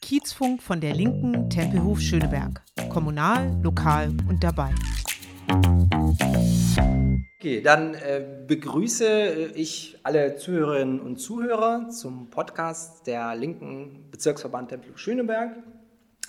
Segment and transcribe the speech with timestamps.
[0.00, 2.62] Kiezfunk von der Linken Tempelhof Schöneberg.
[2.90, 4.74] Kommunal, lokal und dabei.
[7.38, 14.98] Okay, dann äh, begrüße ich alle Zuhörerinnen und Zuhörer zum Podcast der linken Bezirksverband Tempelhof
[14.98, 15.56] Schöneberg.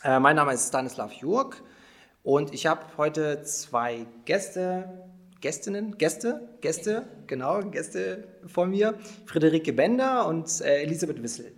[0.03, 1.61] Äh, mein Name ist Stanislav Jurk
[2.23, 5.12] und ich habe heute zwei Gäste,
[5.43, 11.51] Gästinnen, Gäste, Gäste, genau, Gäste vor mir, Friederike Bender und äh, Elisabeth Wissel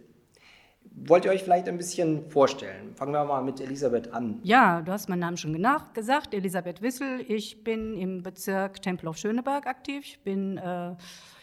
[0.95, 2.95] wollt ihr euch vielleicht ein bisschen vorstellen?
[2.95, 4.39] Fangen wir mal mit Elisabeth an.
[4.43, 5.53] Ja, du hast meinen Namen schon
[5.93, 7.23] gesagt, Elisabeth Wissel.
[7.27, 10.05] Ich bin im Bezirk Tempelhof-Schöneberg aktiv.
[10.05, 10.95] Ich bin äh,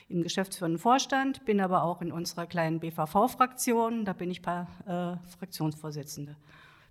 [0.09, 4.04] im geschäftsführenden Vorstand, bin aber auch in unserer kleinen BVV-Fraktion.
[4.04, 6.37] Da bin ich paar, äh, Fraktionsvorsitzende.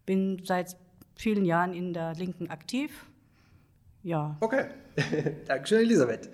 [0.05, 0.77] Bin seit
[1.15, 3.05] vielen Jahren in der Linken aktiv.
[4.03, 4.37] Ja.
[4.39, 4.65] Okay,
[5.47, 6.29] Dankeschön, Elisabeth.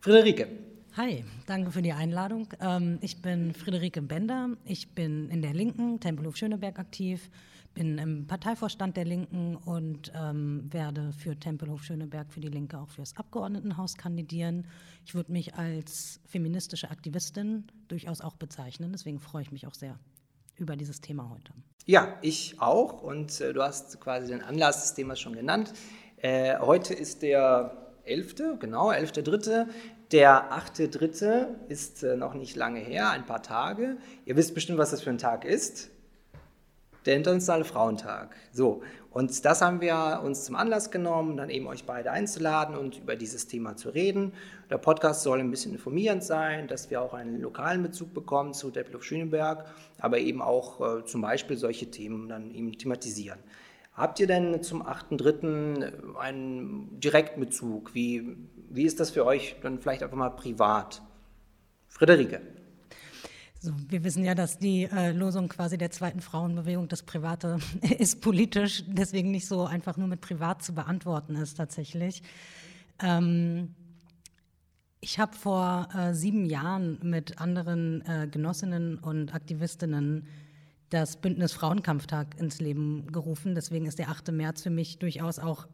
[0.00, 0.48] Friederike.
[0.96, 2.48] Hi, danke für die Einladung.
[2.60, 4.50] Ähm, ich bin Friederike Bender.
[4.64, 7.30] Ich bin in der Linken, Tempelhof Schöneberg aktiv,
[7.74, 12.88] bin im Parteivorstand der Linken und ähm, werde für Tempelhof Schöneberg für die Linke auch
[12.88, 14.66] fürs Abgeordnetenhaus kandidieren.
[15.04, 18.90] Ich würde mich als feministische Aktivistin durchaus auch bezeichnen.
[18.92, 19.98] Deswegen freue ich mich auch sehr
[20.56, 21.52] über dieses Thema heute.
[21.86, 23.02] Ja, ich auch.
[23.02, 25.72] Und äh, du hast quasi den Anlass des Themas schon genannt.
[26.20, 29.66] Äh, heute ist der 11., genau, 11.3.
[30.10, 31.46] Der 8.3.
[31.68, 33.98] ist äh, noch nicht lange her, ein paar Tage.
[34.24, 35.90] Ihr wisst bestimmt, was das für ein Tag ist.
[37.06, 38.34] Der Internationale Frauentag.
[38.52, 42.98] So, und das haben wir uns zum Anlass genommen, dann eben euch beide einzuladen und
[42.98, 44.32] über dieses Thema zu reden.
[44.70, 48.70] Der Podcast soll ein bisschen informierend sein, dass wir auch einen lokalen Bezug bekommen zu
[48.70, 49.66] Deppelhof Schöneberg,
[49.98, 53.38] aber eben auch äh, zum Beispiel solche Themen dann eben thematisieren.
[53.98, 56.16] Habt ihr denn zum 8.3.
[56.16, 57.96] einen Direktbezug?
[57.96, 58.36] Wie,
[58.70, 61.02] wie ist das für euch dann vielleicht einfach mal privat?
[61.88, 62.40] Friederike.
[63.58, 67.58] So, wir wissen ja, dass die äh, Losung quasi der zweiten Frauenbewegung, das Private
[67.98, 72.22] ist politisch, deswegen nicht so einfach nur mit Privat zu beantworten ist tatsächlich.
[73.02, 73.74] Ähm,
[75.00, 80.28] ich habe vor äh, sieben Jahren mit anderen äh, Genossinnen und Aktivistinnen
[80.90, 83.54] das Bündnis Frauenkampftag ins Leben gerufen.
[83.54, 84.32] Deswegen ist der 8.
[84.32, 85.66] März für mich durchaus auch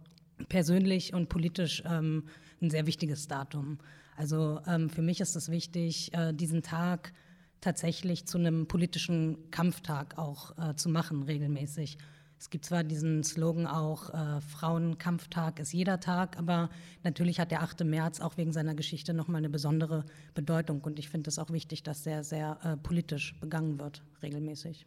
[0.48, 2.24] persönlich und politisch ähm,
[2.60, 3.78] ein sehr wichtiges Datum.
[4.16, 7.12] Also ähm, für mich ist es wichtig, äh, diesen Tag
[7.60, 11.98] tatsächlich zu einem politischen Kampftag auch äh, zu machen, regelmäßig.
[12.38, 16.68] Es gibt zwar diesen Slogan auch, äh, Frauenkampftag ist jeder Tag, aber
[17.02, 17.84] natürlich hat der 8.
[17.84, 20.04] März auch wegen seiner Geschichte nochmal eine besondere
[20.34, 20.82] Bedeutung.
[20.82, 24.84] Und ich finde es auch wichtig, dass der sehr äh, politisch begangen wird, regelmäßig.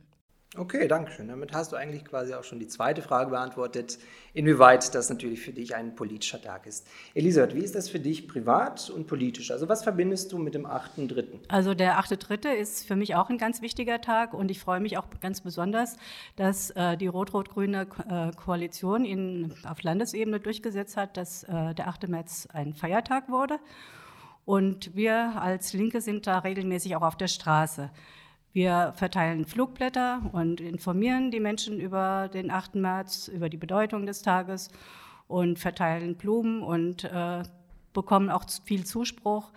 [0.58, 1.28] Okay, danke schön.
[1.28, 4.00] Damit hast du eigentlich quasi auch schon die zweite Frage beantwortet,
[4.34, 6.88] inwieweit das natürlich für dich ein politischer Tag ist.
[7.14, 9.52] Elisabeth, wie ist das für dich privat und politisch?
[9.52, 11.26] Also was verbindest du mit dem 8.3.?
[11.48, 12.54] Also der 8.3.
[12.54, 15.96] ist für mich auch ein ganz wichtiger Tag und ich freue mich auch ganz besonders,
[16.38, 22.08] dass äh, die rot-rot-grüne äh, Koalition in, auf Landesebene durchgesetzt hat, dass äh, der 8.
[22.08, 23.60] März ein Feiertag wurde.
[24.44, 27.92] Und wir als Linke sind da regelmäßig auch auf der Straße.
[28.58, 32.74] Wir verteilen Flugblätter und informieren die Menschen über den 8.
[32.74, 34.72] März, über die Bedeutung des Tages
[35.28, 37.44] und verteilen Blumen und äh,
[37.94, 39.52] bekommen auch viel Zuspruch.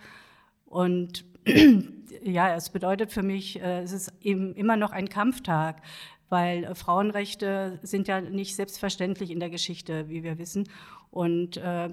[0.67, 1.25] Und
[2.21, 5.81] ja, es bedeutet für mich, äh, es ist eben immer noch ein Kampftag,
[6.29, 10.69] weil äh, Frauenrechte sind ja nicht selbstverständlich in der Geschichte, wie wir wissen.
[11.09, 11.89] Und äh,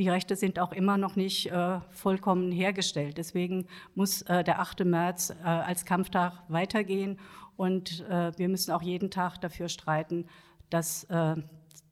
[0.00, 3.18] die Rechte sind auch immer noch nicht äh, vollkommen hergestellt.
[3.18, 4.86] Deswegen muss äh, der 8.
[4.86, 7.18] März äh, als Kampftag weitergehen
[7.58, 10.26] und äh, wir müssen auch jeden Tag dafür streiten,
[10.70, 11.36] dass äh,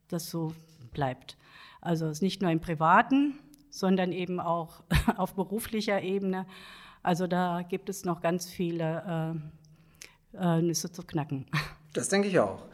[0.07, 0.55] das so
[0.91, 1.37] bleibt.
[1.81, 3.37] Also es ist nicht nur im Privaten,
[3.69, 4.81] sondern eben auch
[5.17, 6.47] auf beruflicher Ebene.
[7.03, 9.39] Also da gibt es noch ganz viele
[10.33, 11.45] äh, Nüsse zu knacken.
[11.93, 12.65] Das denke ich auch.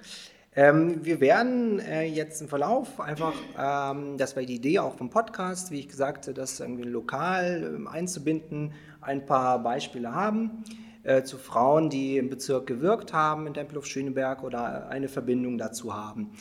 [0.58, 5.10] Ähm, wir werden äh, jetzt im Verlauf einfach, ähm, das war die Idee auch vom
[5.10, 8.72] Podcast, wie ich gesagt habe, das irgendwie lokal ähm, einzubinden,
[9.02, 10.64] ein paar Beispiele haben
[11.04, 15.94] äh, zu Frauen, die im Bezirk gewirkt haben in Tempelhof Schöneberg oder eine Verbindung dazu
[15.94, 16.32] haben.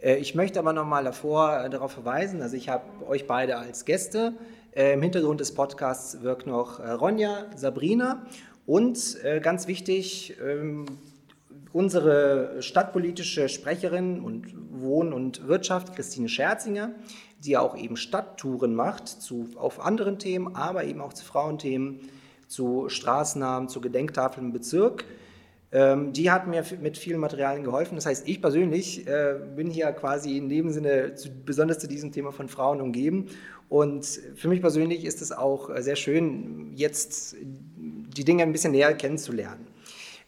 [0.00, 3.84] Äh, ich möchte aber nochmal davor äh, darauf verweisen, also ich habe euch beide als
[3.84, 4.34] Gäste.
[4.72, 8.24] Äh, Im Hintergrund des Podcasts wirkt noch äh, Ronja, Sabrina
[8.66, 10.86] und ganz wichtig, ähm,
[11.74, 16.92] unsere stadtpolitische Sprecherin und Wohn- und Wirtschaft, Christine Scherzinger,
[17.44, 21.98] die auch eben Stadttouren macht zu, auf anderen Themen, aber eben auch zu Frauenthemen,
[22.46, 25.04] zu Straßennamen, zu Gedenktafeln im Bezirk.
[25.72, 27.96] Ähm, die hat mir mit vielen Materialien geholfen.
[27.96, 32.12] Das heißt, ich persönlich äh, bin hier quasi in dem Sinne zu, besonders zu diesem
[32.12, 33.26] Thema von Frauen umgeben.
[33.68, 34.06] Und
[34.36, 39.73] für mich persönlich ist es auch sehr schön, jetzt die Dinge ein bisschen näher kennenzulernen.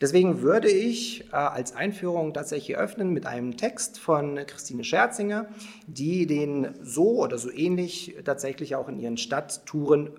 [0.00, 5.48] Deswegen würde ich äh, als Einführung tatsächlich öffnen mit einem Text von Christine Scherzinger,
[5.86, 10.10] die den so oder so ähnlich tatsächlich auch in ihren Stadttouren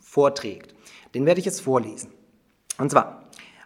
[0.00, 0.74] vorträgt.
[1.14, 2.10] Den werde ich jetzt vorlesen.
[2.78, 3.24] Und zwar,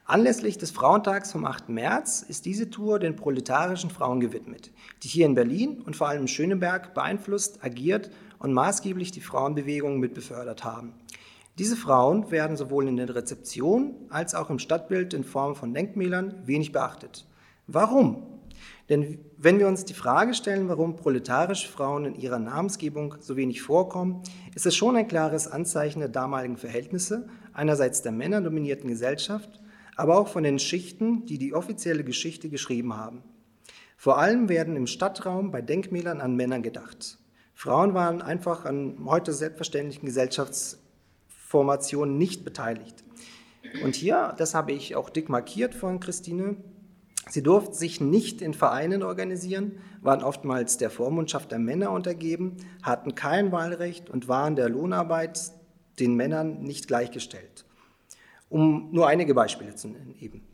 [0.08, 1.68] Anlässlich des Frauentags vom 8.
[1.68, 4.70] März ist diese Tour den proletarischen Frauen gewidmet,
[5.02, 9.98] die hier in Berlin und vor allem in Schöneberg beeinflusst, agiert und maßgeblich die Frauenbewegung
[9.98, 10.94] mitbefördert haben.
[11.58, 16.46] Diese Frauen werden sowohl in der Rezeption als auch im Stadtbild in Form von Denkmälern
[16.46, 17.26] wenig beachtet.
[17.66, 18.22] Warum?
[18.88, 23.60] Denn wenn wir uns die Frage stellen, warum proletarische Frauen in ihrer Namensgebung so wenig
[23.60, 24.22] vorkommen,
[24.54, 29.60] ist es schon ein klares Anzeichen der damaligen Verhältnisse, einerseits der männerdominierten Gesellschaft,
[29.96, 33.24] aber auch von den Schichten, die die offizielle Geschichte geschrieben haben.
[33.96, 37.18] Vor allem werden im Stadtraum bei Denkmälern an Männer gedacht.
[37.52, 40.78] Frauen waren einfach an heute selbstverständlichen Gesellschafts
[41.48, 43.02] Formation nicht beteiligt.
[43.82, 46.56] Und hier, das habe ich auch dick markiert von Christine,
[47.30, 53.14] sie durften sich nicht in Vereinen organisieren, waren oftmals der Vormundschaft der Männer untergeben, hatten
[53.14, 55.40] kein Wahlrecht und waren der Lohnarbeit
[55.98, 57.64] den Männern nicht gleichgestellt.
[58.50, 60.46] Um nur einige Beispiele zu nennen eben.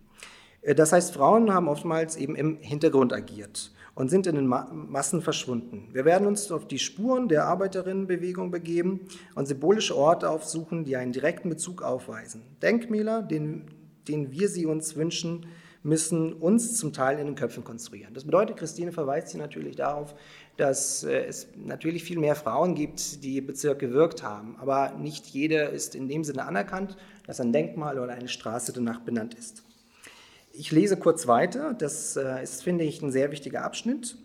[0.76, 5.88] Das heißt, Frauen haben oftmals eben im Hintergrund agiert und sind in den Massen verschwunden.
[5.92, 9.00] Wir werden uns auf die Spuren der Arbeiterinnenbewegung begeben
[9.34, 12.42] und symbolische Orte aufsuchen, die einen direkten Bezug aufweisen.
[12.62, 13.66] Denkmäler, denen,
[14.08, 15.46] denen wir sie uns wünschen,
[15.84, 18.14] müssen uns zum Teil in den Köpfen konstruieren.
[18.14, 20.14] Das bedeutet, Christine verweist hier natürlich darauf,
[20.56, 25.58] dass äh, es natürlich viel mehr Frauen gibt, die Bezirk gewirkt haben, aber nicht jede
[25.58, 26.96] ist in dem Sinne anerkannt,
[27.26, 29.62] dass ein Denkmal oder eine Straße danach benannt ist.
[30.56, 31.74] Ich lese kurz weiter.
[31.74, 34.16] Das äh, ist, finde ich, ein sehr wichtiger Abschnitt.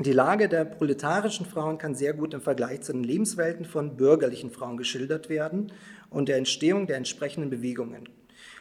[0.00, 4.50] Die Lage der proletarischen Frauen kann sehr gut im Vergleich zu den Lebenswelten von bürgerlichen
[4.50, 5.70] Frauen geschildert werden
[6.10, 8.08] und der Entstehung der entsprechenden Bewegungen.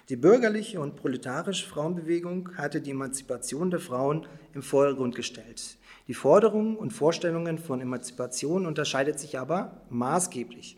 [0.10, 5.78] Die bürgerliche und proletarische Frauenbewegung hatte die Emanzipation der Frauen im Vordergrund gestellt.
[6.08, 10.78] Die Forderungen und Vorstellungen von Emanzipation unterscheidet sich aber maßgeblich.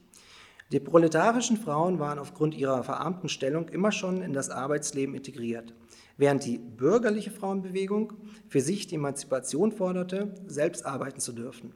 [0.71, 5.73] Die proletarischen Frauen waren aufgrund ihrer verarmten Stellung immer schon in das Arbeitsleben integriert
[6.17, 8.13] während die bürgerliche Frauenbewegung
[8.47, 11.73] für sich die Emanzipation forderte, selbst arbeiten zu dürfen.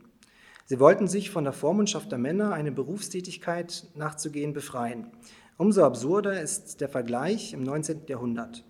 [0.65, 5.07] Sie wollten sich von der Vormundschaft der Männer, eine Berufstätigkeit nachzugehen, befreien.
[5.57, 8.01] Umso absurder ist der Vergleich im 19.
[8.07, 8.65] Jahrhundert.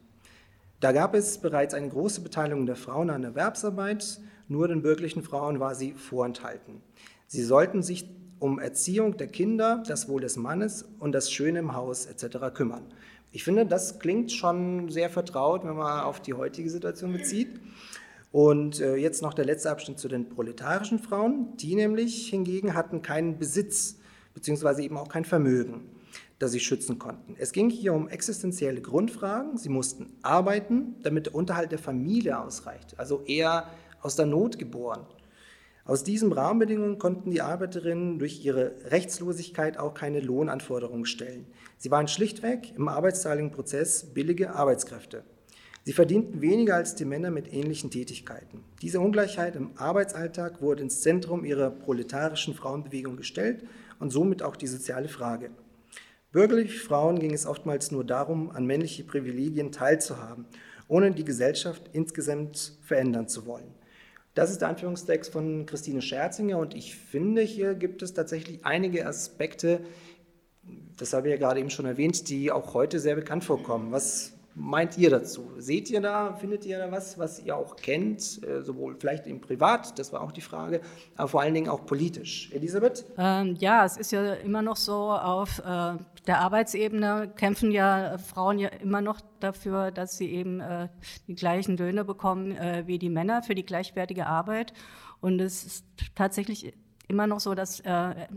[0.79, 5.59] Da gab es bereits eine große Beteiligung der Frauen an Erwerbsarbeit, nur den bürgerlichen Frauen
[5.59, 6.81] war sie vorenthalten.
[7.25, 8.07] Sie sollten sich
[8.39, 12.53] um Erziehung der Kinder, das Wohl des Mannes und das Schöne im Haus etc.
[12.53, 12.85] kümmern.
[13.37, 17.49] Ich finde, das klingt schon sehr vertraut, wenn man auf die heutige Situation bezieht.
[18.31, 21.55] Und äh, jetzt noch der letzte Abschnitt zu den proletarischen Frauen.
[21.57, 23.99] Die nämlich hingegen hatten keinen Besitz,
[24.33, 25.87] beziehungsweise eben auch kein Vermögen,
[26.39, 27.35] das sie schützen konnten.
[27.37, 29.55] Es ging hier um existenzielle Grundfragen.
[29.55, 33.67] Sie mussten arbeiten, damit der Unterhalt der Familie ausreicht, also eher
[34.01, 35.05] aus der Not geboren.
[35.85, 41.45] Aus diesen Rahmenbedingungen konnten die Arbeiterinnen durch ihre Rechtslosigkeit auch keine Lohnanforderungen stellen.
[41.79, 45.23] Sie waren schlichtweg im arbeitsteiligen Prozess billige Arbeitskräfte.
[45.83, 48.63] Sie verdienten weniger als die Männer mit ähnlichen Tätigkeiten.
[48.81, 53.63] Diese Ungleichheit im Arbeitsalltag wurde ins Zentrum ihrer proletarischen Frauenbewegung gestellt
[53.99, 55.51] und somit auch die soziale Frage.
[56.31, 60.45] Bürgerliche Frauen ging es oftmals nur darum, an männliche Privilegien teilzuhaben,
[60.87, 63.73] ohne die Gesellschaft insgesamt verändern zu wollen.
[64.33, 69.07] Das ist der Anführungstext von Christine Scherzinger und ich finde, hier gibt es tatsächlich einige
[69.07, 69.79] Aspekte,
[70.97, 73.91] das habe ich ja gerade eben schon erwähnt, die auch heute sehr bekannt vorkommen.
[73.91, 75.51] Was meint ihr dazu?
[75.57, 79.39] Seht ihr da, findet ihr da was, was ihr auch kennt, äh, sowohl vielleicht im
[79.39, 80.81] Privat, das war auch die Frage,
[81.15, 82.49] aber vor allen Dingen auch politisch?
[82.51, 83.05] Elisabeth?
[83.17, 88.59] Ähm, ja, es ist ja immer noch so auf äh, der Arbeitsebene kämpfen ja Frauen
[88.59, 90.89] ja immer noch dafür, dass sie eben äh,
[91.27, 94.73] die gleichen Löhne bekommen äh, wie die Männer für die gleichwertige Arbeit.
[95.21, 95.85] Und es ist
[96.15, 96.73] tatsächlich
[97.07, 98.27] immer noch so, dass äh,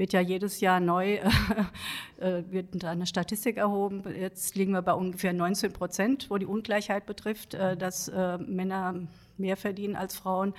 [0.00, 1.16] wird ja jedes Jahr neu
[2.16, 4.02] äh, wird eine Statistik erhoben.
[4.18, 8.94] Jetzt liegen wir bei ungefähr 19 Prozent, wo die Ungleichheit betrifft, äh, dass äh, Männer
[9.36, 10.54] mehr verdienen als Frauen.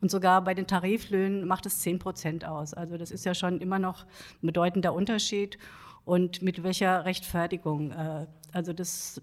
[0.00, 2.72] Und sogar bei den Tariflöhnen macht es 10 Prozent aus.
[2.72, 4.04] Also das ist ja schon immer noch
[4.42, 5.58] ein bedeutender Unterschied.
[6.06, 7.90] Und mit welcher Rechtfertigung?
[7.90, 9.20] Äh, also das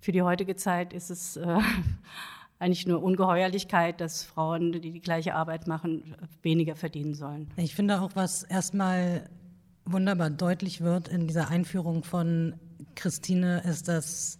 [0.00, 1.58] für die heutige Zeit ist es äh,
[2.62, 7.48] eigentlich nur Ungeheuerlichkeit, dass Frauen, die die gleiche Arbeit machen, weniger verdienen sollen.
[7.56, 9.28] Ich finde auch, was erstmal
[9.84, 12.54] wunderbar deutlich wird in dieser Einführung von
[12.94, 14.38] Christine, ist, dass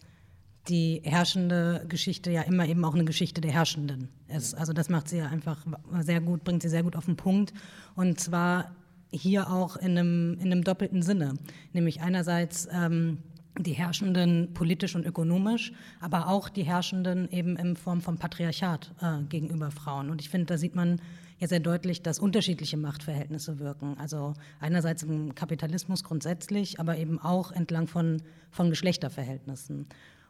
[0.69, 4.55] die herrschende Geschichte ja immer eben auch eine Geschichte der Herrschenden ist.
[4.55, 5.67] Also das macht sie ja einfach
[6.01, 7.53] sehr gut, bringt sie sehr gut auf den Punkt.
[7.97, 8.71] Und zwar
[9.11, 11.35] hier auch in einem, in einem doppelten Sinne,
[11.73, 13.19] nämlich einerseits ähm,
[13.59, 19.23] die Herrschenden politisch und ökonomisch, aber auch die Herrschenden eben in Form von Patriarchat äh,
[19.29, 20.11] gegenüber Frauen.
[20.11, 21.01] Und ich finde, da sieht man
[21.39, 23.97] ja sehr deutlich, dass unterschiedliche Machtverhältnisse wirken.
[23.99, 29.87] Also einerseits im Kapitalismus grundsätzlich, aber eben auch entlang von, von Geschlechterverhältnissen.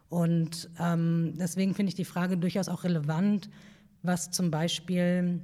[0.09, 3.49] Und ähm, deswegen finde ich die Frage durchaus auch relevant,
[4.01, 5.41] was zum Beispiel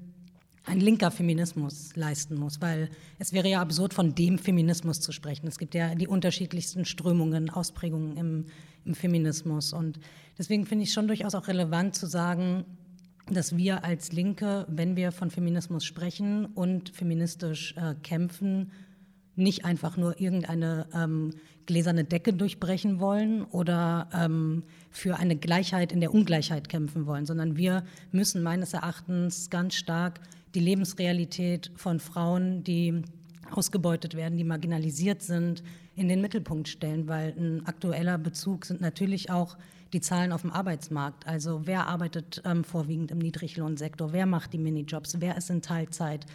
[0.66, 5.48] ein linker Feminismus leisten muss, weil es wäre ja absurd, von dem Feminismus zu sprechen.
[5.48, 8.46] Es gibt ja die unterschiedlichsten Strömungen, Ausprägungen im,
[8.86, 9.74] im Feminismus.
[9.74, 10.00] Und
[10.38, 12.66] deswegen finde ich schon durchaus auch relevant zu sagen,
[13.32, 18.72] dass wir als Linke, wenn wir von Feminismus sprechen und feministisch äh, kämpfen,
[19.36, 21.32] nicht einfach nur irgendeine ähm,
[21.66, 27.56] gläserne Decke durchbrechen wollen oder ähm, für eine Gleichheit in der Ungleichheit kämpfen wollen, sondern
[27.56, 30.20] wir müssen meines Erachtens ganz stark
[30.56, 33.02] die Lebensrealität von Frauen, die
[33.52, 35.64] ausgebeutet werden, die marginalisiert sind,
[35.96, 39.58] in den Mittelpunkt stellen, weil ein aktueller Bezug sind natürlich auch
[39.92, 41.28] die Zahlen auf dem Arbeitsmarkt.
[41.28, 46.26] Also wer arbeitet ähm, vorwiegend im Niedriglohnsektor, wer macht die Minijobs, wer ist in Teilzeit,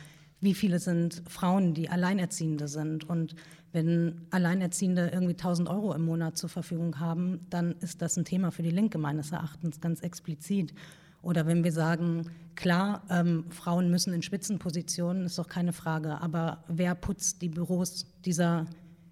[0.40, 3.08] wie viele sind Frauen, die Alleinerziehende sind.
[3.08, 3.34] Und
[3.72, 8.50] wenn Alleinerziehende irgendwie 1000 Euro im Monat zur Verfügung haben, dann ist das ein Thema
[8.50, 10.74] für die Linke meines Erachtens ganz explizit.
[11.24, 16.64] Oder wenn wir sagen, klar, ähm, Frauen müssen in Spitzenpositionen, ist doch keine Frage, aber
[16.68, 18.66] wer putzt die Büros dieser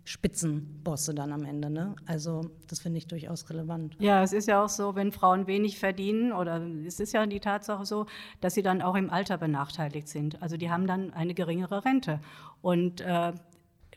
[0.04, 1.70] Spitzenbosse dann am Ende.
[1.70, 1.94] Ne?
[2.06, 3.96] Also das finde ich durchaus relevant.
[4.00, 7.40] Ja, es ist ja auch so, wenn Frauen wenig verdienen, oder es ist ja die
[7.40, 8.06] Tatsache so,
[8.40, 10.42] dass sie dann auch im Alter benachteiligt sind.
[10.42, 12.20] Also die haben dann eine geringere Rente.
[12.62, 13.32] Und äh,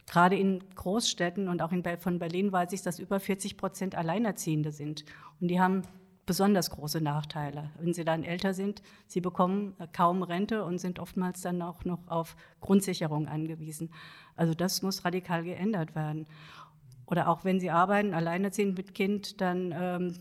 [0.05, 4.71] gerade in Großstädten und auch in, von Berlin weiß ich, dass über 40 Prozent Alleinerziehende
[4.71, 5.05] sind.
[5.41, 5.81] Und die haben
[6.25, 7.69] besonders große Nachteile.
[7.79, 12.07] Wenn sie dann älter sind, sie bekommen kaum Rente und sind oftmals dann auch noch
[12.07, 13.91] auf Grundsicherung angewiesen.
[14.35, 16.25] Also das muss radikal geändert werden.
[17.05, 20.13] Oder auch wenn sie arbeiten, alleinerziehend mit Kind, dann ähm,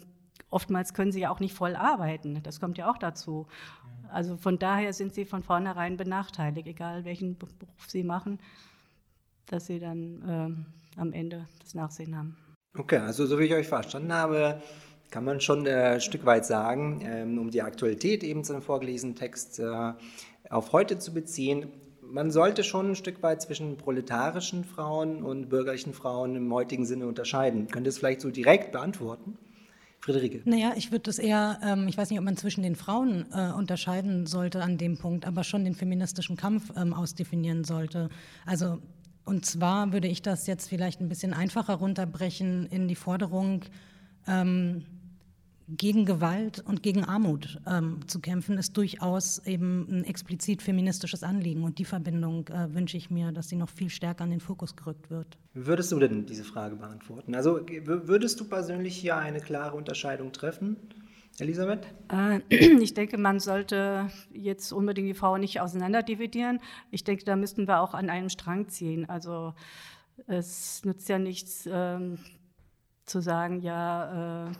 [0.50, 2.42] oftmals können sie ja auch nicht voll arbeiten.
[2.42, 3.46] Das kommt ja auch dazu.
[4.10, 8.38] Also von daher sind sie von vornherein benachteiligt, egal welchen Beruf sie machen,
[9.46, 12.36] dass sie dann ähm, am Ende das Nachsehen haben.
[12.76, 14.60] Okay, also so wie ich euch verstanden habe,
[15.14, 18.62] kann man schon äh, ein Stück weit sagen, ähm, um die Aktualität eben zu dem
[18.62, 19.92] vorgelesenen Text äh,
[20.50, 21.68] auf heute zu beziehen.
[22.02, 27.06] Man sollte schon ein Stück weit zwischen proletarischen Frauen und bürgerlichen Frauen im heutigen Sinne
[27.06, 27.68] unterscheiden.
[27.68, 29.38] Könnt ihr es vielleicht so direkt beantworten?
[30.00, 30.42] Friederike.
[30.46, 33.52] Naja, ich würde das eher, ähm, ich weiß nicht, ob man zwischen den Frauen äh,
[33.52, 38.08] unterscheiden sollte an dem Punkt, aber schon den feministischen Kampf ähm, ausdefinieren sollte.
[38.46, 38.78] Also,
[39.24, 43.64] und zwar würde ich das jetzt vielleicht ein bisschen einfacher runterbrechen in die Forderung,
[44.26, 44.84] ähm,
[45.68, 51.64] gegen Gewalt und gegen Armut ähm, zu kämpfen, ist durchaus eben ein explizit feministisches Anliegen.
[51.64, 54.76] Und die Verbindung äh, wünsche ich mir, dass sie noch viel stärker an den Fokus
[54.76, 55.38] gerückt wird.
[55.54, 57.34] Würdest du denn diese Frage beantworten?
[57.34, 60.76] Also würdest du persönlich hier eine klare Unterscheidung treffen?
[61.38, 61.86] Elisabeth?
[62.12, 62.40] Äh,
[62.82, 66.60] ich denke, man sollte jetzt unbedingt die Frauen nicht auseinanderdividieren.
[66.90, 69.08] Ich denke, da müssten wir auch an einem Strang ziehen.
[69.08, 69.54] Also
[70.26, 72.18] es nützt ja nichts ähm,
[73.04, 74.52] zu sagen, ja, äh,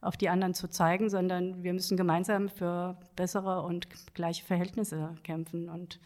[0.00, 5.68] auf die anderen zu zeigen, sondern wir müssen gemeinsam für bessere und gleiche Verhältnisse kämpfen.
[5.68, 6.00] Und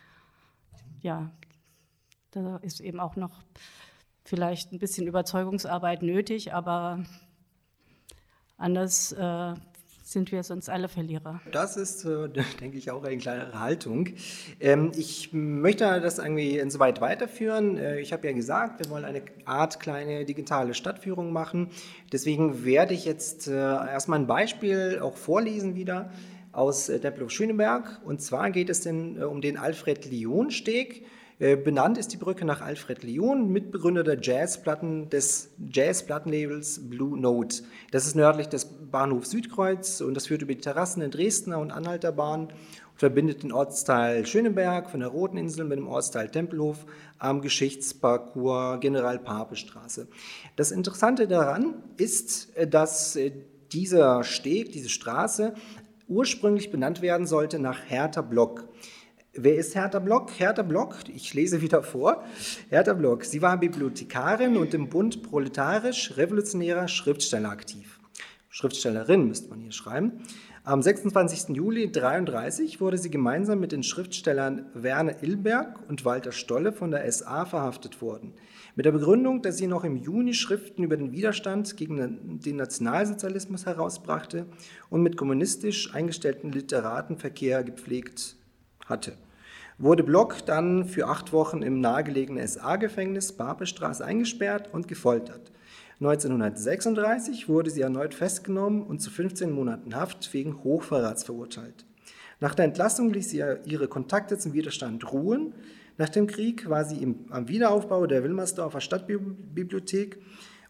[1.00, 1.30] ja,
[2.32, 3.42] da ist eben auch noch
[4.24, 7.04] vielleicht ein bisschen Überzeugungsarbeit nötig, aber
[8.56, 9.54] anders äh,
[10.14, 11.42] sind wir sonst alle Verlierer.
[11.52, 12.28] Das ist, äh,
[12.60, 14.08] denke ich, auch eine klare Haltung.
[14.60, 17.76] Ähm, ich möchte das irgendwie insoweit weiterführen.
[17.76, 21.68] Äh, ich habe ja gesagt, wir wollen eine Art kleine digitale Stadtführung machen.
[22.12, 26.10] Deswegen werde ich jetzt äh, erstmal ein Beispiel auch vorlesen wieder
[26.52, 28.00] aus Tempelhof-Schöneberg.
[28.04, 31.04] Und zwar geht es denn um den Alfred-Lyon-Steg.
[31.40, 37.62] Äh, benannt ist die Brücke nach Alfred Lyon, Mitbegründer der Jazzplatten des Jazzplattenlabels Blue Note.
[37.90, 41.72] Das ist nördlich des Bahnhofs Südkreuz und das führt über die Terrassen in Dresdner und
[41.72, 42.52] Anhalter Bahn und
[42.94, 46.86] verbindet den Ortsteil Schöneberg von der Roten Insel mit dem Ortsteil Tempelhof
[47.18, 50.06] am Geschichtsparcours General-Pape-Straße.
[50.54, 53.32] Das Interessante daran ist, äh, dass äh,
[53.72, 55.54] dieser Steg, diese Straße
[56.06, 58.68] ursprünglich benannt werden sollte nach Hertha Block.
[59.36, 60.30] Wer ist Hertha Block?
[60.38, 62.22] Hertha Block, ich lese wieder vor.
[62.70, 67.98] Hertha Block, sie war Bibliothekarin und im Bund proletarisch-revolutionärer Schriftsteller aktiv.
[68.48, 70.22] Schriftstellerin müsste man hier schreiben.
[70.62, 71.56] Am 26.
[71.56, 77.10] Juli 1933 wurde sie gemeinsam mit den Schriftstellern Werner Ilberg und Walter Stolle von der
[77.10, 78.34] SA verhaftet worden.
[78.76, 83.66] Mit der Begründung, dass sie noch im Juni Schriften über den Widerstand gegen den Nationalsozialismus
[83.66, 84.46] herausbrachte
[84.90, 88.36] und mit kommunistisch eingestellten Literaten Verkehr gepflegt
[88.84, 89.16] hatte.
[89.78, 95.50] wurde Block dann für acht Wochen im nahegelegenen SA-Gefängnis Barbestraße eingesperrt und gefoltert.
[96.00, 101.86] 1936 wurde sie erneut festgenommen und zu 15 Monaten Haft wegen Hochverrats verurteilt.
[102.40, 105.54] Nach der Entlassung ließ sie ihre Kontakte zum Widerstand ruhen.
[105.96, 110.18] Nach dem Krieg war sie im, am Wiederaufbau der Wilmersdorfer Stadtbibliothek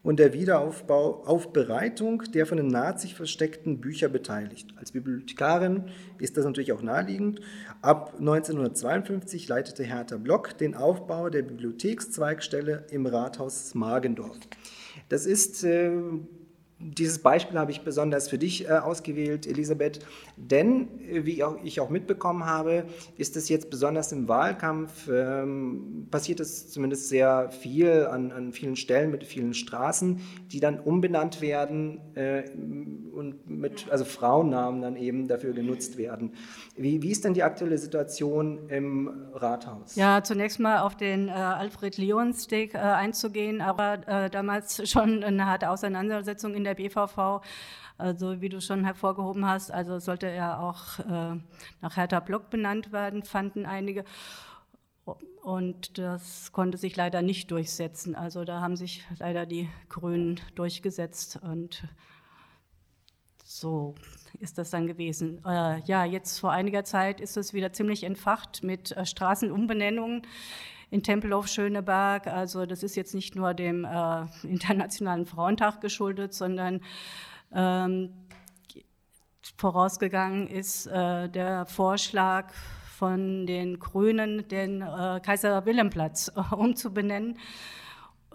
[0.05, 4.69] und der Wiederaufbereitung der von den Nazis versteckten Bücher beteiligt.
[4.77, 5.85] Als Bibliothekarin
[6.19, 7.41] ist das natürlich auch naheliegend.
[7.81, 14.37] Ab 1952 leitete Hertha Block den Aufbau der Bibliothekszweigstelle im Rathaus Magendorf.
[15.09, 15.91] Das ist äh,
[16.77, 20.05] dieses Beispiel habe ich besonders für dich äh, ausgewählt, Elisabeth,
[20.37, 22.85] denn, äh, wie ich auch mitbekommen habe,
[23.17, 28.75] ist es jetzt besonders im Wahlkampf, ähm, passiert es zumindest sehr viel an, an, vielen
[28.75, 32.43] Stellen mit vielen Straßen, die dann umbenannt werden äh,
[33.13, 36.33] und mit, also Frauennamen dann eben dafür genutzt werden.
[36.75, 39.95] Wie, wie ist denn die aktuelle Situation im Rathaus?
[39.95, 45.45] Ja, zunächst mal auf den äh, Alfred Leonsteg äh, einzugehen, aber äh, damals schon eine
[45.45, 47.41] harte Auseinandersetzung in der BVV.
[47.97, 51.39] Also wie du schon hervorgehoben hast, also sollte er auch äh,
[51.81, 54.03] nach Hertha Block benannt werden, fanden einige.
[55.41, 58.15] Und das konnte sich leider nicht durchsetzen.
[58.15, 61.87] Also da haben sich leider die Grünen durchgesetzt und
[63.43, 63.95] so
[64.39, 65.41] ist das dann gewesen.
[65.45, 70.23] Äh, ja, jetzt vor einiger Zeit ist es wieder ziemlich entfacht mit äh, Straßenumbenennungen
[70.89, 72.27] in Tempelhof Schöneberg.
[72.27, 76.81] Also das ist jetzt nicht nur dem äh, Internationalen Frauentag geschuldet, sondern
[77.55, 78.13] ähm,
[79.57, 82.51] vorausgegangen ist äh, der Vorschlag
[82.97, 87.37] von den Grünen, den äh, Kaiser Wilhelm Platz umzubenennen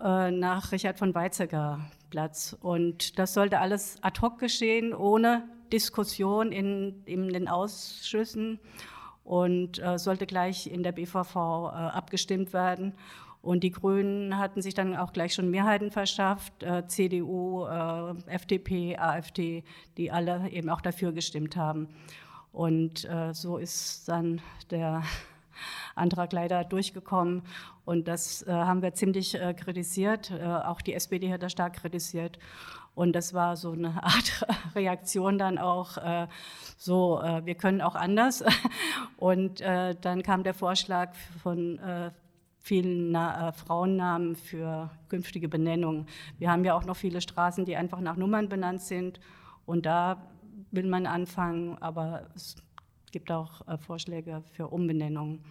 [0.02, 2.56] äh, nach Richard von Weizsäcker Platz.
[2.60, 8.58] Und das sollte alles ad hoc geschehen, ohne Diskussion in, in den Ausschüssen
[9.24, 12.94] und äh, sollte gleich in der BVV äh, abgestimmt werden.
[13.42, 18.98] Und die Grünen hatten sich dann auch gleich schon Mehrheiten verschafft, äh, CDU, äh, FDP,
[18.98, 19.64] AfD,
[19.96, 21.88] die alle eben auch dafür gestimmt haben.
[22.52, 25.02] Und äh, so ist dann der
[25.94, 27.42] Antrag leider durchgekommen.
[27.86, 30.32] Und das äh, haben wir ziemlich kritisiert.
[30.32, 32.38] auch die SPD hat das stark kritisiert.
[32.94, 36.26] Und das war so eine Art Reaktion dann auch, äh,
[36.76, 38.44] so, äh, wir können auch anders.
[39.16, 42.10] Und äh, dann kam der Vorschlag von äh,
[42.60, 46.06] vielen Na äh, Frauennamen für künftige Benennungen.
[46.38, 49.20] Wir haben ja auch noch viele Straßen, die einfach nach Nummern benannt sind.
[49.66, 50.28] Und da
[50.70, 52.56] will man anfangen, aber es
[53.10, 55.44] gibt auch äh, Vorschläge für Umbenennungen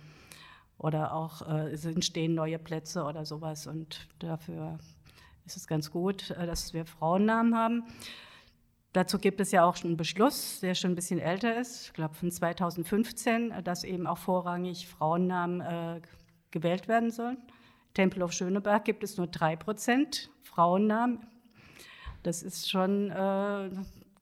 [0.78, 3.67] oder auch es entstehen neue Plätze oder sowas.
[3.67, 4.78] Und dafür
[5.50, 7.84] ist es ganz gut, äh, dass wir Frauennamen haben.
[8.93, 11.93] Dazu gibt es ja auch schon einen Beschluss, der schon ein bisschen älter ist, ich
[11.93, 16.02] glaube von 2015, dass eben auch vorrangig Frauennamen äh,
[16.52, 17.38] gewählt werden sollen.
[17.94, 21.20] Tempelhof Schöneberg gibt es nur drei Prozent Frauennamen.
[22.24, 23.70] Das ist schon äh,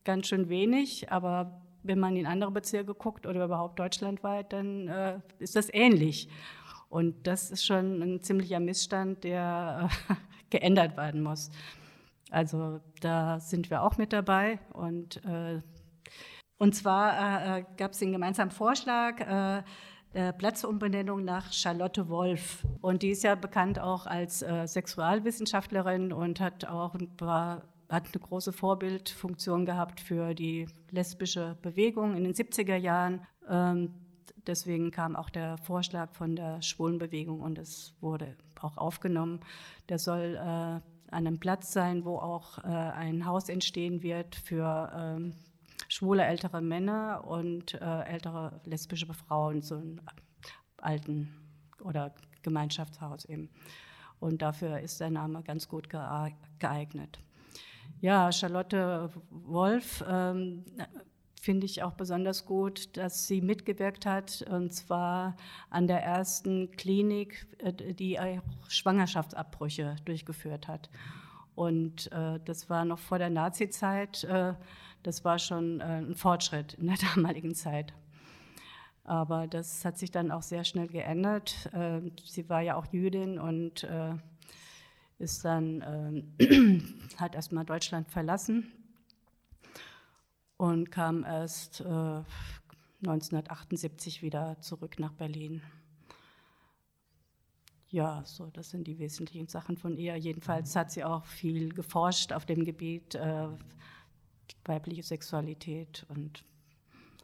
[0.04, 5.20] ganz schön wenig, aber wenn man in andere Bezirke guckt oder überhaupt deutschlandweit, dann äh,
[5.40, 6.30] ist das ähnlich.
[6.90, 10.14] Und das ist schon ein ziemlicher Missstand, der äh,
[10.50, 11.50] geändert werden muss.
[12.30, 15.62] Also da sind wir auch mit dabei und äh,
[16.60, 19.64] und zwar äh, gab es den gemeinsamen Vorschlag
[20.18, 22.66] äh, Platzumbenennung nach Charlotte Wolf.
[22.82, 28.06] Und die ist ja bekannt auch als äh, Sexualwissenschaftlerin und hat auch ein paar, hat
[28.12, 33.28] eine große Vorbildfunktion gehabt für die lesbische Bewegung in den 70er Jahren.
[33.48, 33.94] Ähm,
[34.48, 39.42] deswegen kam auch der Vorschlag von der Schwulenbewegung und es wurde auch aufgenommen.
[39.88, 44.92] Der soll äh, an einem Platz sein, wo auch äh, ein Haus entstehen wird für
[44.96, 45.34] ähm,
[45.98, 50.00] schwule ältere Männer und äh, ältere lesbische Frauen, so ein
[50.78, 51.34] alten
[51.82, 53.50] oder Gemeinschaftshaus eben.
[54.20, 57.20] Und dafür ist der Name ganz gut geeignet.
[58.00, 60.66] Ja, Charlotte Wolf ähm,
[61.42, 65.36] finde ich auch besonders gut, dass sie mitgewirkt hat, und zwar
[65.72, 68.20] an der ersten Klinik, äh, die
[68.68, 70.92] Schwangerschaftsabbrüche durchgeführt hat.
[71.56, 74.54] Und äh, das war noch vor der Nazizeit, äh,
[75.04, 77.94] das war schon äh, ein Fortschritt in der damaligen Zeit.
[79.04, 81.70] Aber das hat sich dann auch sehr schnell geändert.
[81.74, 84.16] Äh, sie war ja auch Jüdin und äh,
[85.20, 86.28] ist dann,
[87.18, 88.72] hat erstmal Deutschland verlassen
[90.58, 92.24] und kam erst äh,
[93.04, 95.62] 1978 wieder zurück nach Berlin.
[97.90, 100.18] Ja, so, das sind die wesentlichen Sachen von ihr.
[100.18, 103.48] Jedenfalls hat sie auch viel geforscht auf dem Gebiet äh,
[104.68, 106.44] weibliche Sexualität und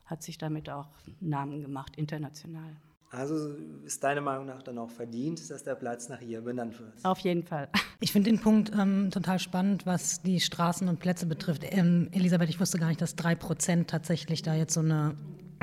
[0.05, 2.75] hat sich damit auch Namen gemacht, international.
[3.13, 6.93] Also ist deiner Meinung nach dann auch verdient, dass der Platz nach ihr benannt wird?
[7.03, 7.69] Auf jeden Fall.
[7.99, 11.63] Ich finde den Punkt ähm, total spannend, was die Straßen und Plätze betrifft.
[11.63, 15.15] Ähm, Elisabeth, ich wusste gar nicht, dass drei Prozent tatsächlich da jetzt so eine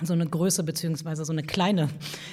[0.07, 1.89] so eine Größe beziehungsweise so eine kleine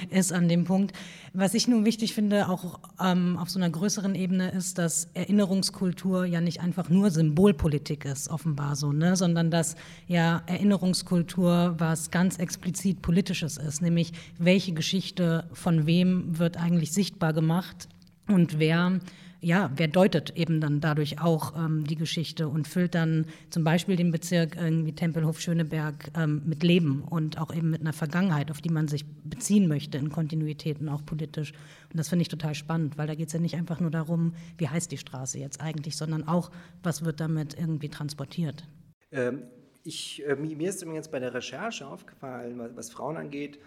[0.09, 0.95] ist an dem Punkt.
[1.33, 6.25] Was ich nun wichtig finde, auch ähm, auf so einer größeren Ebene, ist, dass Erinnerungskultur
[6.25, 9.15] ja nicht einfach nur Symbolpolitik ist, offenbar so, ne?
[9.15, 9.75] sondern dass
[10.07, 17.33] ja Erinnerungskultur was ganz explizit Politisches ist, nämlich welche Geschichte von wem wird eigentlich sichtbar
[17.33, 17.87] gemacht
[18.27, 18.99] und wer
[19.39, 23.95] ja, wer deutet eben dann dadurch auch ähm, die Geschichte und füllt dann zum Beispiel
[23.95, 28.69] den Bezirk irgendwie Tempelhof-Schöneberg ähm, mit Leben und auch eben mit einer Vergangenheit, auf die
[28.69, 31.53] man sich beziehen möchte in Kontinuitäten, auch politisch.
[31.91, 34.33] Und das finde ich total spannend, weil da geht es ja nicht einfach nur darum,
[34.57, 36.51] wie heißt die Straße jetzt eigentlich, sondern auch,
[36.83, 38.67] was wird damit irgendwie transportiert.
[39.11, 39.43] Ähm,
[39.83, 43.59] ich, äh, mir ist übrigens bei der Recherche aufgefallen, was, was Frauen angeht,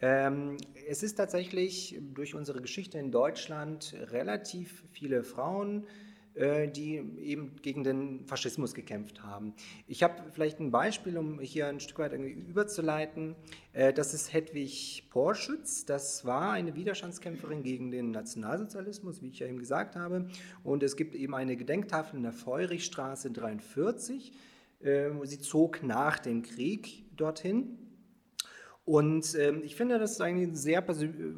[0.00, 0.56] ähm,
[0.88, 5.86] es ist tatsächlich durch unsere Geschichte in Deutschland relativ viele Frauen,
[6.38, 9.54] äh, die eben gegen den Faschismus gekämpft haben.
[9.88, 13.34] Ich habe vielleicht ein Beispiel, um hier ein Stück weit überzuleiten.
[13.72, 15.84] Äh, das ist Hedwig Porschütz.
[15.84, 20.28] Das war eine Widerstandskämpferin gegen den Nationalsozialismus, wie ich ja eben gesagt habe.
[20.62, 24.32] Und es gibt eben eine Gedenktafel in der Feurigstraße 43.
[24.78, 27.87] Äh, sie zog nach dem Krieg dorthin
[28.88, 30.82] und ähm, ich finde, das ist eine sehr,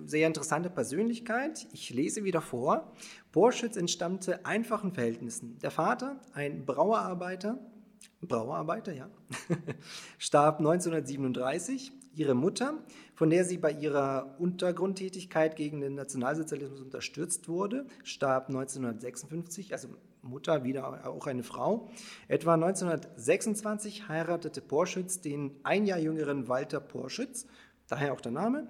[0.04, 1.66] sehr interessante Persönlichkeit.
[1.72, 2.92] Ich lese wieder vor.
[3.32, 5.58] Borschütz entstammte einfachen Verhältnissen.
[5.58, 7.58] Der Vater, ein Brauerarbeiter,
[8.20, 9.10] Brauerarbeiter, ja,
[10.18, 11.90] starb 1937.
[12.14, 12.84] Ihre Mutter,
[13.16, 19.88] von der sie bei ihrer Untergrundtätigkeit gegen den Nationalsozialismus unterstützt wurde, starb 1956, also
[20.22, 21.90] Mutter, wieder auch eine Frau.
[22.28, 27.46] Etwa 1926 heiratete Porschütz den ein Jahr jüngeren Walter Porschütz,
[27.88, 28.68] daher auch der Name,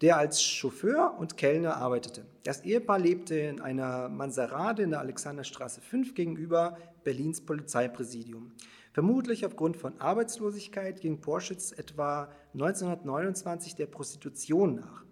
[0.00, 2.24] der als Chauffeur und Kellner arbeitete.
[2.44, 8.52] Das Ehepaar lebte in einer Mansarade in der Alexanderstraße 5 gegenüber Berlins Polizeipräsidium.
[8.92, 15.04] Vermutlich aufgrund von Arbeitslosigkeit ging Porschütz etwa 1929 der Prostitution nach.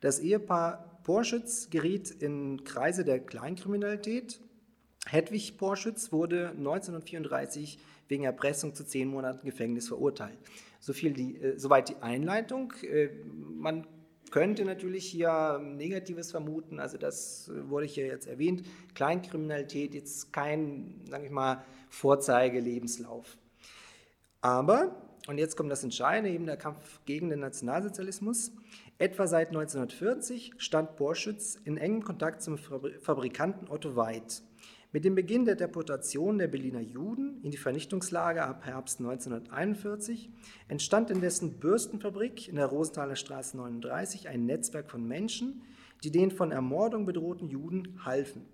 [0.00, 4.40] Das Ehepaar Porschütz geriet in Kreise der Kleinkriminalität
[5.06, 10.38] Hedwig Porschütz wurde 1934 wegen Erpressung zu zehn Monaten Gefängnis verurteilt.
[10.80, 12.72] So die, äh, soweit die Einleitung.
[12.82, 13.10] Äh,
[13.54, 13.86] man
[14.30, 21.00] könnte natürlich hier Negatives vermuten, also das äh, wurde hier jetzt erwähnt, Kleinkriminalität, jetzt kein,
[21.08, 23.36] sage ich mal, Vorzeigelebenslauf.
[24.40, 24.96] Aber,
[25.28, 28.52] und jetzt kommt das Entscheidende, eben der Kampf gegen den Nationalsozialismus,
[28.98, 34.42] etwa seit 1940 stand Porschütz in engem Kontakt zum Fabrikanten Otto Weid.
[34.94, 40.30] Mit dem Beginn der Deportation der Berliner Juden in die Vernichtungslager ab Herbst 1941
[40.68, 45.62] entstand in dessen Bürstenfabrik in der Rosenthaler Straße 39 ein Netzwerk von Menschen,
[46.04, 48.46] die den von Ermordung bedrohten Juden halfen.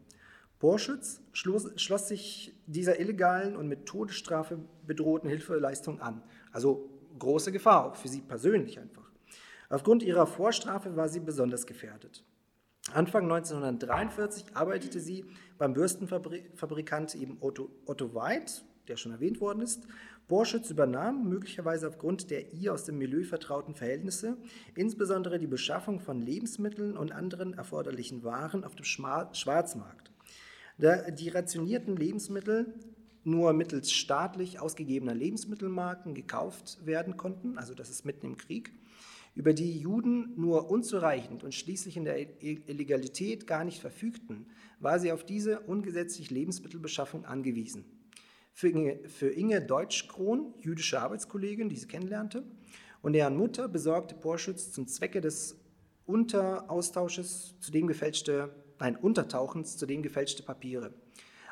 [0.60, 6.22] Borschütz schloss, schloss sich dieser illegalen und mit Todesstrafe bedrohten Hilfeleistung an.
[6.52, 9.10] Also große Gefahr, auch für sie persönlich einfach.
[9.68, 12.24] Aufgrund ihrer Vorstrafe war sie besonders gefährdet.
[12.92, 15.24] Anfang 1943 arbeitete sie
[15.58, 19.86] beim Bürstenfabrikant eben Otto, Otto Weid, der schon erwähnt worden ist.
[20.28, 24.36] Borschütz übernahm, möglicherweise aufgrund der ihr aus dem Milieu vertrauten Verhältnisse,
[24.76, 30.10] insbesondere die Beschaffung von Lebensmitteln und anderen erforderlichen Waren auf dem Schwarzmarkt.
[30.78, 32.74] Da die rationierten Lebensmittel
[33.24, 38.72] nur mittels staatlich ausgegebener Lebensmittelmarken gekauft werden konnten, also das ist mitten im Krieg,
[39.34, 44.46] über die Juden nur unzureichend und schließlich in der Illegalität gar nicht verfügten,
[44.80, 47.84] war sie auf diese ungesetzliche Lebensmittelbeschaffung angewiesen.
[48.52, 52.44] Für Inge, für Inge Deutschkron, jüdische Arbeitskollegin, die sie kennenlernte,
[53.02, 55.58] und deren Mutter besorgte Porschütz zum Zwecke des
[56.04, 60.92] Unteraustausches zudem gefälschte, nein, Untertauchens zudem gefälschte Papiere.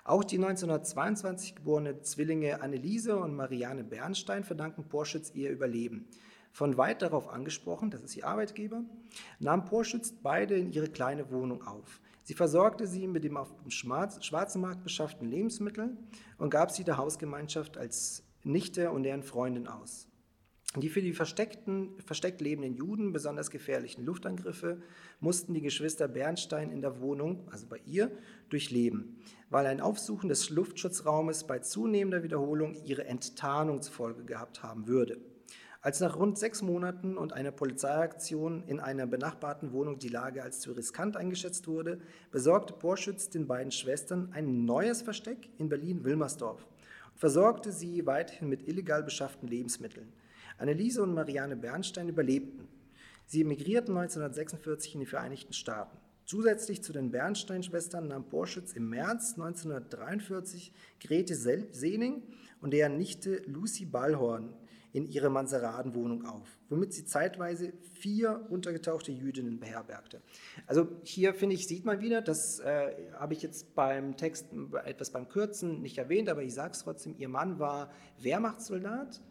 [0.04, 6.08] Auch die 1922 geborene Zwillinge Anneliese und Marianne Bernstein verdanken Porschütz ihr Überleben.
[6.52, 8.82] Von weit darauf angesprochen, das ist ihr Arbeitgeber,
[9.38, 12.00] nahm Porschütz beide in ihre kleine Wohnung auf.
[12.24, 15.96] Sie versorgte sie mit dem auf dem schwarzen Markt beschafften Lebensmitteln
[16.36, 20.08] und gab sie der Hausgemeinschaft als Nichte und deren Freundin aus.
[20.76, 24.82] Die für die versteckten, versteckt lebenden Juden besonders gefährlichen Luftangriffe
[25.18, 28.10] mussten die Geschwister Bernstein in der Wohnung, also bei ihr,
[28.50, 34.86] durchleben, weil ein Aufsuchen des Luftschutzraumes bei zunehmender Wiederholung ihre Enttarnung zur Folge gehabt haben
[34.86, 35.18] würde.
[35.88, 40.60] Als nach rund sechs Monaten und einer Polizeiaktion in einer benachbarten Wohnung die Lage als
[40.60, 41.98] zu riskant eingeschätzt wurde,
[42.30, 46.66] besorgte Porschütz den beiden Schwestern ein neues Versteck in Berlin-Wilmersdorf
[47.12, 50.12] und versorgte sie weiterhin mit illegal beschafften Lebensmitteln.
[50.58, 52.68] Anneliese und Marianne Bernstein überlebten.
[53.24, 55.96] Sie emigrierten 1946 in die Vereinigten Staaten.
[56.26, 60.70] Zusätzlich zu den Bernstein-Schwestern nahm Porschütz im März 1943
[61.00, 62.24] Grete Sening
[62.60, 64.52] und deren Nichte Lucy Ballhorn
[64.92, 70.22] in ihre Manseradenwohnung auf, womit sie zeitweise vier untergetauchte Jüdinnen beherbergte.
[70.66, 74.46] Also hier finde ich, sieht man wieder, das äh, habe ich jetzt beim Text
[74.84, 79.22] etwas beim Kürzen nicht erwähnt, aber ich sage es trotzdem, ihr Mann war Wehrmachtssoldat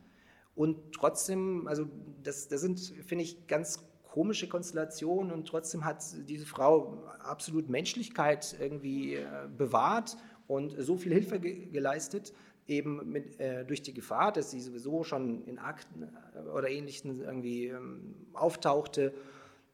[0.55, 1.87] und trotzdem, also
[2.23, 8.55] das, das sind, finde ich, ganz komische Konstellationen und trotzdem hat diese Frau absolut Menschlichkeit
[8.59, 10.17] irgendwie äh, bewahrt
[10.47, 12.33] und so viel Hilfe ge geleistet
[12.67, 17.21] eben mit, äh, durch die Gefahr, dass sie sowieso schon in Akten äh, oder Ähnlichem
[17.21, 19.13] irgendwie ähm, auftauchte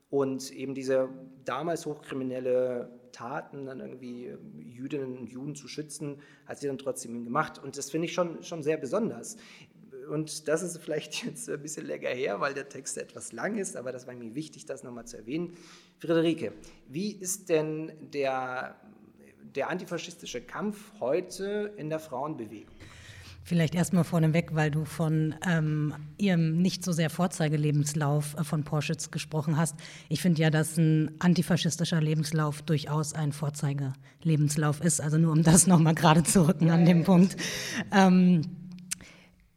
[0.09, 1.09] und eben diese
[1.43, 7.23] damals hochkriminelle Taten, dann irgendwie ähm, Jüdinnen und Juden zu schützen, hat sie dann trotzdem
[7.23, 7.57] gemacht.
[7.63, 9.37] Und das finde ich schon, schon sehr besonders.
[10.09, 13.75] Und das ist vielleicht jetzt ein bisschen länger her, weil der Text etwas lang ist,
[13.75, 15.55] aber das war mir wichtig, das nochmal zu erwähnen.
[15.97, 16.53] Friederike,
[16.87, 18.75] wie ist denn der
[19.55, 22.73] der antifaschistische Kampf heute in der Frauenbewegung?
[23.45, 29.11] Vielleicht erstmal vorneweg, weil du von ähm, ihrem nicht so sehr Vorzeigelebenslauf äh, von Porschütz
[29.11, 29.75] gesprochen hast.
[30.07, 35.01] Ich finde ja, dass ein antifaschistischer Lebenslauf durchaus ein Vorzeigelebenslauf ist.
[35.01, 37.35] Also nur um das nochmal gerade zu rücken an dem Punkt.
[37.91, 38.43] Ähm,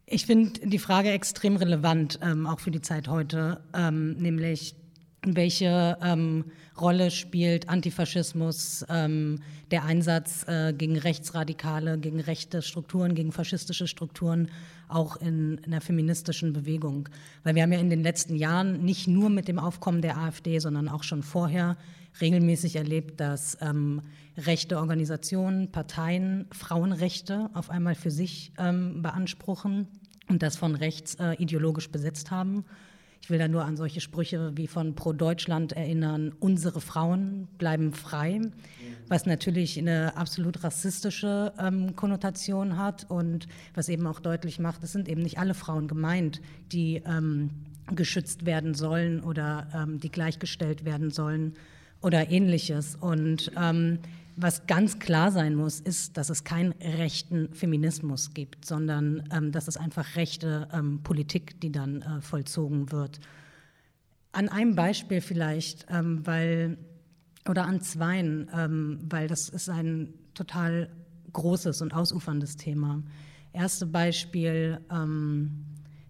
[0.04, 4.74] ich finde die Frage extrem relevant, ähm, auch für die Zeit heute, ähm, nämlich
[5.34, 6.44] welche ähm,
[6.80, 14.50] Rolle spielt Antifaschismus, ähm, der Einsatz äh, gegen Rechtsradikale, gegen rechte Strukturen, gegen faschistische Strukturen,
[14.88, 17.08] auch in, in der feministischen Bewegung.
[17.42, 20.58] Weil wir haben ja in den letzten Jahren nicht nur mit dem Aufkommen der AfD,
[20.60, 21.76] sondern auch schon vorher
[22.20, 24.02] regelmäßig erlebt, dass ähm,
[24.36, 29.88] rechte Organisationen, Parteien Frauenrechte auf einmal für sich ähm, beanspruchen
[30.28, 32.64] und das von rechts äh, ideologisch besetzt haben.
[33.26, 37.92] Ich will da nur an solche Sprüche wie von Pro Deutschland erinnern, unsere Frauen bleiben
[37.92, 38.40] frei,
[39.08, 44.92] was natürlich eine absolut rassistische ähm, Konnotation hat und was eben auch deutlich macht, es
[44.92, 47.50] sind eben nicht alle Frauen gemeint, die ähm,
[47.96, 51.54] geschützt werden sollen oder ähm, die gleichgestellt werden sollen
[52.02, 52.94] oder ähnliches.
[52.94, 53.98] Und ähm,
[54.36, 59.66] was ganz klar sein muss, ist, dass es keinen rechten Feminismus gibt, sondern ähm, dass
[59.66, 63.18] es einfach rechte ähm, Politik, die dann äh, vollzogen wird.
[64.32, 66.76] An einem Beispiel vielleicht, ähm, weil,
[67.48, 70.90] oder an zweien, ähm, weil das ist ein total
[71.32, 73.02] großes und ausuferndes Thema.
[73.54, 75.64] Erste Beispiel, ähm,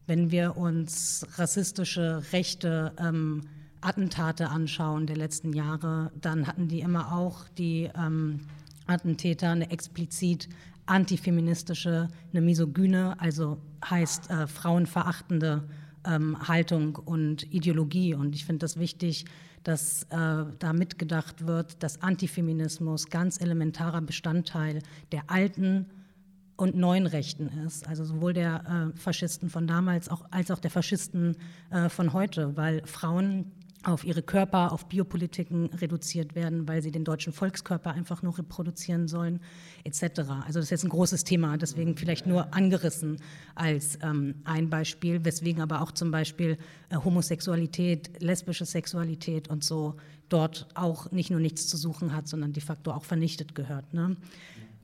[0.09, 3.43] wenn wir uns rassistische, rechte ähm,
[3.81, 8.41] Attentate anschauen der letzten Jahre, dann hatten die immer auch die ähm,
[8.87, 10.49] Attentäter eine explizit
[10.87, 13.59] antifeministische, eine misogyne, also
[13.89, 15.65] heißt äh, frauenverachtende
[16.07, 18.15] ähm, Haltung und Ideologie.
[18.15, 19.25] Und ich finde das wichtig,
[19.65, 25.87] dass äh, da mitgedacht wird, dass Antifeminismus ganz elementarer Bestandteil der alten
[26.57, 30.71] und neuen Rechten ist, also sowohl der äh, Faschisten von damals auch, als auch der
[30.71, 31.37] Faschisten
[31.71, 33.53] äh, von heute, weil Frauen
[33.87, 39.07] auf ihre Körper, auf Biopolitiken reduziert werden, weil sie den deutschen Volkskörper einfach nur reproduzieren
[39.07, 39.41] sollen,
[39.85, 40.03] etc.
[40.45, 43.19] Also das ist jetzt ein großes Thema, deswegen vielleicht nur angerissen
[43.55, 49.95] als ähm, ein Beispiel, weswegen aber auch zum Beispiel äh, Homosexualität, lesbische Sexualität und so
[50.29, 53.95] dort auch nicht nur nichts zu suchen hat, sondern de facto auch vernichtet gehört.
[53.95, 54.17] Ne?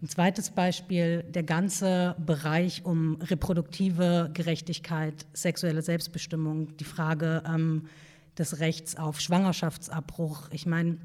[0.01, 7.88] Ein zweites Beispiel, der ganze Bereich um reproduktive Gerechtigkeit, sexuelle Selbstbestimmung, die Frage, ähm,
[8.38, 10.49] des Rechts auf Schwangerschaftsabbruch.
[10.51, 10.99] Ich meine,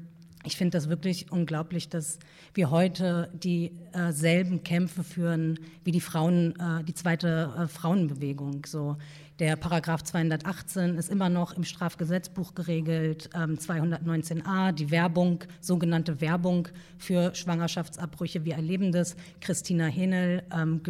[0.44, 2.18] ich finde das wirklich unglaublich, dass
[2.54, 8.64] wir heute dieselben äh, Kämpfe führen wie die Frauen, äh, die zweite äh, Frauenbewegung.
[8.64, 8.96] So
[9.40, 16.68] der Paragraph 218 ist immer noch im Strafgesetzbuch geregelt, ähm, 219a, die Werbung, sogenannte Werbung
[16.98, 18.44] für Schwangerschaftsabbrüche.
[18.44, 19.16] Wir erleben das.
[19.40, 20.80] Christina Henel, ähm,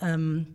[0.00, 0.46] ähm,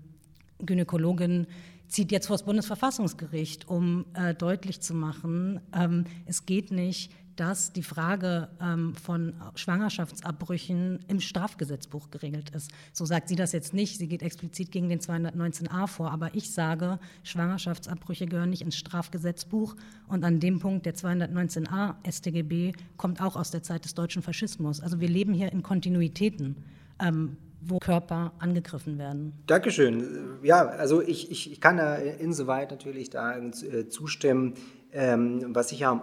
[0.60, 1.48] Gynäkologin
[1.94, 7.72] zieht jetzt vor das Bundesverfassungsgericht, um äh, deutlich zu machen, ähm, es geht nicht, dass
[7.74, 12.72] die Frage ähm, von Schwangerschaftsabbrüchen im Strafgesetzbuch geregelt ist.
[12.92, 13.98] So sagt sie das jetzt nicht.
[13.98, 16.12] Sie geht explizit gegen den 219a vor.
[16.12, 19.76] Aber ich sage, Schwangerschaftsabbrüche gehören nicht ins Strafgesetzbuch.
[20.08, 24.80] Und an dem Punkt der 219a StGB kommt auch aus der Zeit des deutschen Faschismus.
[24.80, 26.56] Also wir leben hier in Kontinuitäten.
[27.00, 29.34] Ähm, wo Körper angegriffen werden.
[29.48, 30.40] Dankeschön.
[30.44, 34.56] Ja, also ich, ich, ich kann da insoweit natürlich da äh, zustimmen,
[34.92, 36.02] ähm, was ich am,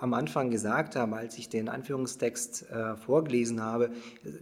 [0.00, 3.90] am Anfang gesagt habe, als ich den Anführungstext äh, vorgelesen habe.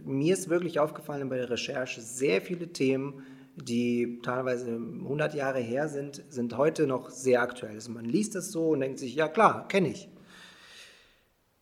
[0.03, 3.23] Mir ist wirklich aufgefallen bei der Recherche sehr viele Themen,
[3.55, 7.75] die teilweise 100 Jahre her sind, sind heute noch sehr aktuell.
[7.75, 10.09] Also man liest das so und denkt sich, ja klar, kenne ich.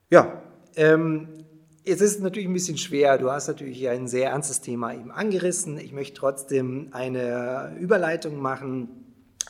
[0.10, 0.42] Ja,
[0.76, 1.28] ähm,
[1.84, 3.17] es ist natürlich ein bisschen schwer.
[3.17, 5.80] Du hast natürlich ein sehr ernstes Thema eben angerissen.
[5.80, 8.89] Ich möchte trotzdem eine Überleitung machen.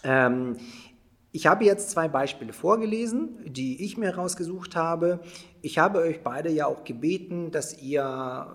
[0.04, 0.58] Ähm,
[1.34, 5.20] ich habe jetzt zwei Beispiele vorgelesen, die ich mir rausgesucht habe.
[5.62, 8.48] Ich habe euch beide ja auch gebeten, dass ihr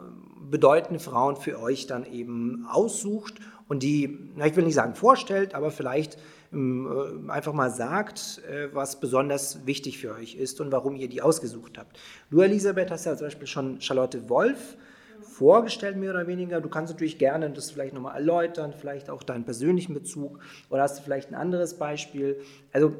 [0.50, 3.34] bedeutende Frauen für euch dann eben aussucht
[3.68, 6.18] und die, na, ich will nicht sagen vorstellt, aber vielleicht
[6.52, 11.78] einfach mal sagt, äh, was besonders wichtig für euch ist und warum ihr die ausgesucht
[11.78, 11.98] habt.
[12.30, 14.76] Du, Elisabeth, hast ja zum Beispiel schon Charlotte Wolf
[15.22, 16.60] vorgestellt, mehr oder weniger.
[16.60, 20.38] Du kannst natürlich gerne das vielleicht nochmal erläutern, vielleicht auch deinen persönlichen Bezug
[20.70, 22.40] oder hast du vielleicht ein anderes Beispiel.
[22.72, 22.92] Also,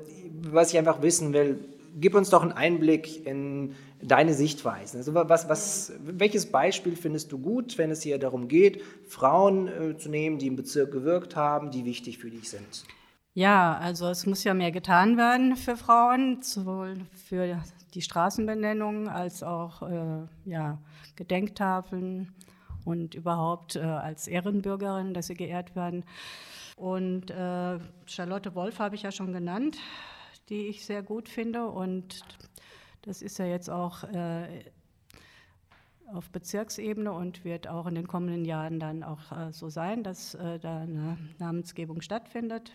[0.42, 1.58] was ich einfach wissen will,
[1.98, 4.98] gib uns doch einen Einblick in deine Sichtweisen.
[4.98, 9.96] Also was, was, welches Beispiel findest du gut, wenn es hier darum geht, Frauen äh,
[9.96, 12.84] zu nehmen, die im Bezirk gewirkt haben, die wichtig für dich sind?
[13.36, 17.62] Ja, also es muss ja mehr getan werden für Frauen, sowohl für
[17.94, 20.78] die Straßenbenennung als auch äh, ja,
[21.16, 22.32] Gedenktafeln
[22.84, 26.04] und überhaupt äh, als Ehrenbürgerin, dass sie geehrt werden.
[26.76, 29.76] Und äh, Charlotte Wolf habe ich ja schon genannt
[30.48, 31.66] die ich sehr gut finde.
[31.66, 32.24] Und
[33.02, 34.64] das ist ja jetzt auch äh,
[36.12, 40.34] auf Bezirksebene und wird auch in den kommenden Jahren dann auch äh, so sein, dass
[40.34, 42.72] äh, da eine Namensgebung stattfindet.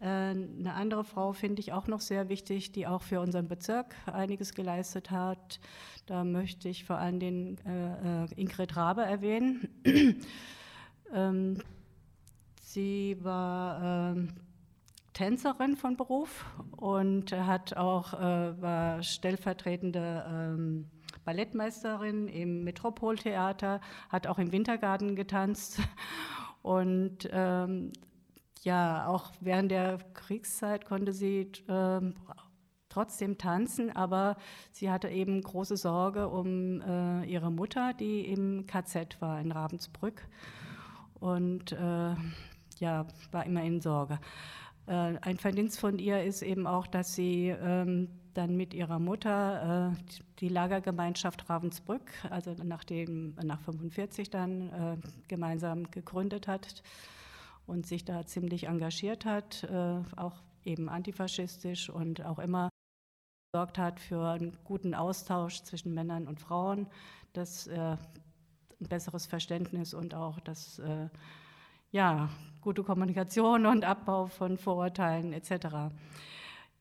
[0.00, 3.94] Äh, eine andere Frau finde ich auch noch sehr wichtig, die auch für unseren Bezirk
[4.06, 5.60] einiges geleistet hat.
[6.06, 9.68] Da möchte ich vor allem den äh, äh, Ingrid Rabe erwähnen.
[11.12, 11.58] ähm,
[12.60, 14.28] sie war ähm,
[15.12, 16.44] Tänzerin von Beruf
[16.76, 20.90] und hat auch, äh, war stellvertretende ähm,
[21.24, 23.80] Ballettmeisterin im Metropoltheater,
[24.10, 25.80] hat auch im Wintergarten getanzt
[26.62, 27.92] und ähm,
[28.66, 32.14] ja, auch während der Kriegszeit konnte sie ähm,
[32.88, 34.36] trotzdem tanzen, aber
[34.72, 40.20] sie hatte eben große Sorge um äh, ihre Mutter, die im KZ war in Ravensbrück
[41.20, 42.14] und äh,
[42.80, 44.18] ja, war immer in Sorge.
[44.88, 49.92] Äh, ein Verdienst von ihr ist eben auch, dass sie ähm, dann mit ihrer Mutter
[49.92, 54.96] äh, die Lagergemeinschaft Ravensbrück, also nach, dem, nach 45 dann äh,
[55.28, 56.82] gemeinsam gegründet hat
[57.66, 59.68] und sich da ziemlich engagiert hat,
[60.16, 62.68] auch eben antifaschistisch und auch immer
[63.52, 66.86] gesorgt hat für einen guten Austausch zwischen Männern und Frauen,
[67.32, 67.98] das ein
[68.78, 70.80] besseres Verständnis und auch das
[71.90, 72.28] ja,
[72.60, 75.94] gute Kommunikation und Abbau von Vorurteilen etc.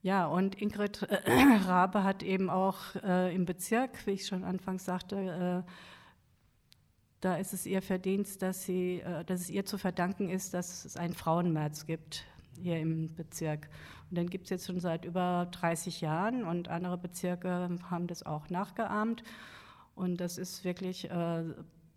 [0.01, 1.21] Ja, und Ingrid äh,
[1.65, 5.71] Rabe hat eben auch äh, im Bezirk, wie ich schon anfangs sagte, äh,
[7.25, 10.85] da ist es ihr Verdienst, dass, sie, äh, dass es ihr zu verdanken ist, dass
[10.85, 12.23] es einen Frauenmärz gibt
[12.61, 13.67] hier im Bezirk.
[14.09, 18.23] Und den gibt es jetzt schon seit über 30 Jahren und andere Bezirke haben das
[18.23, 19.23] auch nachgeahmt.
[19.95, 21.43] Und das ist wirklich äh,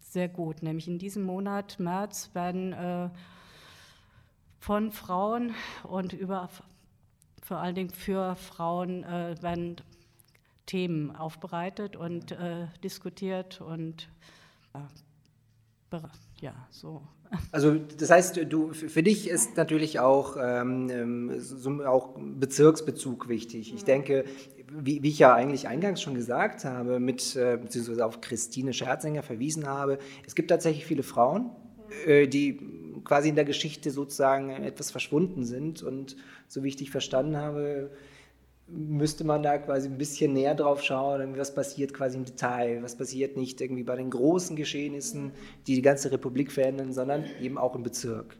[0.00, 0.62] sehr gut.
[0.62, 3.10] Nämlich in diesem Monat, März, werden äh,
[4.58, 6.48] von Frauen und über,
[7.42, 9.76] vor allen Dingen für Frauen äh, werden
[10.64, 14.08] Themen aufbereitet und äh, diskutiert und
[14.72, 14.78] äh,
[16.40, 17.02] ja, so.
[17.52, 23.74] Also das heißt, du, für dich ist natürlich auch, ähm, ähm, so auch Bezirksbezug wichtig.
[23.74, 24.24] Ich denke,
[24.70, 29.22] wie, wie, ich ja eigentlich eingangs schon gesagt habe, mit, äh, beziehungsweise auf Christine Scherzinger
[29.22, 31.50] verwiesen habe, es gibt tatsächlich viele Frauen,
[32.06, 32.60] äh, die
[33.04, 35.82] quasi in der Geschichte sozusagen etwas verschwunden sind.
[35.82, 37.90] Und so wie ich dich verstanden habe,
[38.70, 42.96] müsste man da quasi ein bisschen näher drauf schauen, was passiert quasi im Detail, was
[42.96, 45.32] passiert nicht irgendwie bei den großen Geschehnissen,
[45.66, 48.36] die die ganze Republik verändern, sondern eben auch im Bezirk.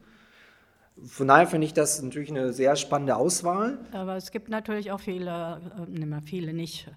[1.06, 3.78] Von daher finde ich das natürlich eine sehr spannende Auswahl.
[3.92, 6.90] Aber es gibt natürlich auch viele, äh, nicht viele nicht.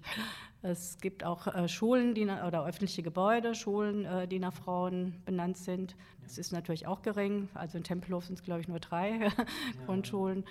[0.62, 5.56] Es gibt auch äh, Schulen die, oder öffentliche Gebäude, Schulen, äh, die nach Frauen benannt
[5.56, 5.96] sind.
[6.22, 7.48] Das ist natürlich auch gering.
[7.54, 9.28] Also in Tempelhof sind es, glaube ich, nur drei.
[9.86, 10.44] Grundschulen.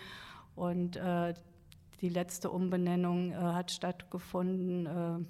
[0.56, 1.34] Und äh,
[2.02, 5.26] die letzte Umbenennung äh, hat stattgefunden, äh,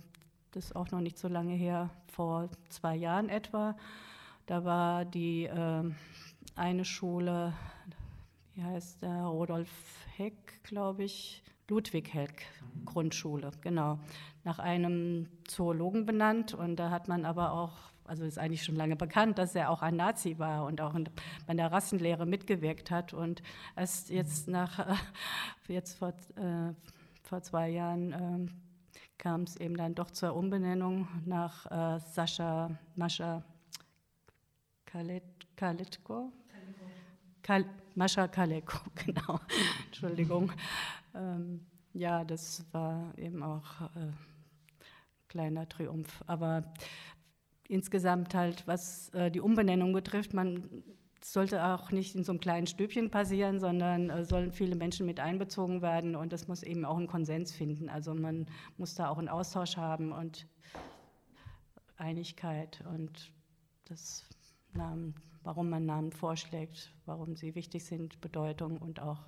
[0.51, 3.75] das ist auch noch nicht so lange her, vor zwei Jahren etwa.
[4.45, 5.83] Da war die äh,
[6.55, 7.53] eine Schule,
[8.53, 9.69] wie heißt der, Rodolf
[10.15, 12.47] Heck, glaube ich, Ludwig Heck
[12.83, 13.99] Grundschule, genau,
[14.43, 16.53] nach einem Zoologen benannt.
[16.53, 19.81] Und da hat man aber auch, also ist eigentlich schon lange bekannt, dass er auch
[19.81, 20.93] ein Nazi war und auch
[21.47, 23.13] bei der Rassenlehre mitgewirkt hat.
[23.13, 23.41] Und
[23.77, 24.99] erst jetzt nach,
[25.69, 26.73] jetzt vor, äh,
[27.23, 28.51] vor zwei Jahren äh,
[29.17, 33.45] kam es eben dann doch zur Umbenennung nach äh, Sascha Mascha
[35.55, 36.33] Kalitko.
[37.41, 37.63] Kal
[37.95, 39.39] Mascha Kaleko, genau.
[39.85, 40.51] Entschuldigung.
[41.15, 44.11] Ähm, ja, das war eben auch äh,
[45.31, 46.23] kleiner Triumph.
[46.27, 46.63] Aber
[47.71, 50.83] insgesamt halt, was äh, die Umbenennung betrifft, man
[51.23, 55.19] sollte auch nicht in so einem kleinen Stübchen passieren, sondern äh, sollen viele Menschen mit
[55.19, 57.89] einbezogen werden und das muss eben auch einen Konsens finden.
[57.89, 58.47] Also man
[58.77, 60.47] muss da auch einen Austausch haben und
[61.95, 63.31] Einigkeit und
[63.85, 64.25] das
[64.73, 69.19] Namen, warum man Namen vorschlägt, warum sie wichtig sind, Bedeutung und auch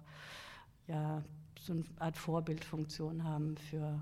[0.87, 1.23] ja,
[1.59, 4.01] so eine Art Vorbildfunktion haben für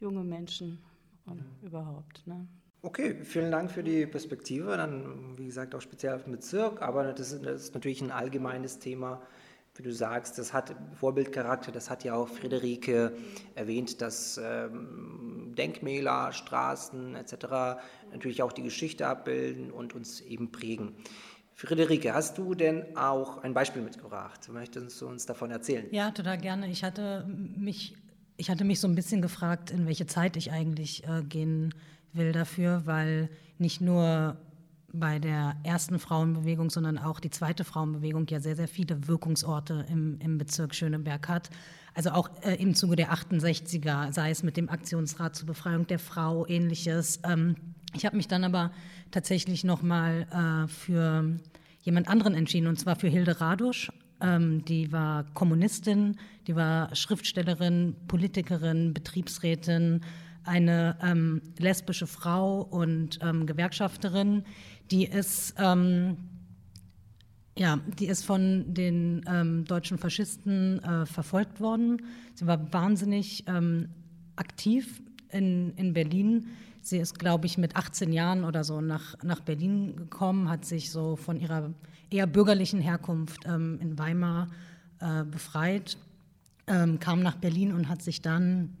[0.00, 0.82] junge Menschen
[1.26, 1.66] und mhm.
[1.68, 2.26] überhaupt.
[2.26, 2.48] Ne?
[2.86, 4.76] Okay, vielen Dank für die Perspektive.
[4.76, 8.12] Dann, wie gesagt, auch speziell auf den Bezirk, aber das ist, das ist natürlich ein
[8.12, 9.20] allgemeines Thema.
[9.74, 13.12] Wie du sagst, das hat Vorbildcharakter, das hat ja auch Friederike
[13.56, 17.80] erwähnt, dass ähm, Denkmäler, Straßen etc.
[18.12, 20.94] natürlich auch die Geschichte abbilden und uns eben prägen.
[21.54, 24.48] Friederike, hast du denn auch ein Beispiel mitgebracht?
[24.52, 25.88] Möchtest du uns davon erzählen?
[25.90, 26.70] Ja, total gerne.
[26.70, 27.96] Ich hatte mich,
[28.36, 31.74] ich hatte mich so ein bisschen gefragt, in welche Zeit ich eigentlich äh, gehen
[32.16, 34.36] will dafür, weil nicht nur
[34.92, 40.18] bei der ersten Frauenbewegung, sondern auch die zweite Frauenbewegung ja sehr, sehr viele Wirkungsorte im,
[40.20, 41.50] im Bezirk Schöneberg hat.
[41.94, 45.98] Also auch äh, im Zuge der 68er, sei es mit dem Aktionsrat zur Befreiung der
[45.98, 47.20] Frau, ähnliches.
[47.24, 47.56] Ähm,
[47.94, 48.70] ich habe mich dann aber
[49.10, 51.24] tatsächlich nochmal äh, für
[51.82, 53.90] jemand anderen entschieden, und zwar für Hilde Radusch.
[54.20, 60.02] Ähm, die war Kommunistin, die war Schriftstellerin, Politikerin, Betriebsrätin,
[60.46, 64.44] eine ähm, lesbische Frau und ähm, Gewerkschafterin,
[64.90, 66.16] die ist, ähm,
[67.58, 72.02] ja, die ist von den ähm, deutschen Faschisten äh, verfolgt worden.
[72.34, 73.88] Sie war wahnsinnig ähm,
[74.36, 76.46] aktiv in, in Berlin.
[76.82, 80.92] Sie ist, glaube ich, mit 18 Jahren oder so nach, nach Berlin gekommen, hat sich
[80.92, 81.72] so von ihrer
[82.10, 84.48] eher bürgerlichen Herkunft ähm, in Weimar
[85.00, 85.98] äh, befreit,
[86.98, 88.76] kam nach Berlin und hat sich dann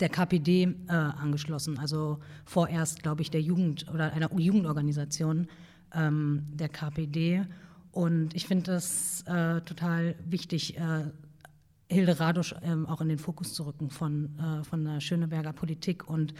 [0.00, 5.48] der KPD äh, angeschlossen, also vorerst, glaube ich, der Jugend oder einer Jugendorganisation
[5.94, 7.46] ähm, der KPD.
[7.90, 11.04] Und ich finde das äh, total wichtig, äh,
[11.90, 16.08] Hilde Radusch ähm, auch in den Fokus zu rücken von, äh, von der Schöneberger Politik
[16.08, 16.32] und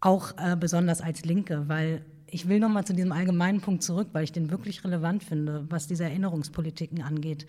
[0.00, 4.24] auch äh, besonders als Linke, weil ich will nochmal zu diesem allgemeinen Punkt zurück, weil
[4.24, 7.46] ich den wirklich relevant finde, was diese Erinnerungspolitiken angeht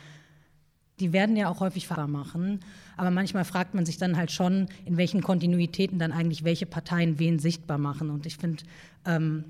[1.00, 2.60] die werden ja auch häufig fahrbar machen.
[2.96, 7.20] Aber manchmal fragt man sich dann halt schon, in welchen Kontinuitäten dann eigentlich welche Parteien
[7.20, 8.10] wen sichtbar machen.
[8.10, 8.64] Und ich finde,
[9.06, 9.46] ähm,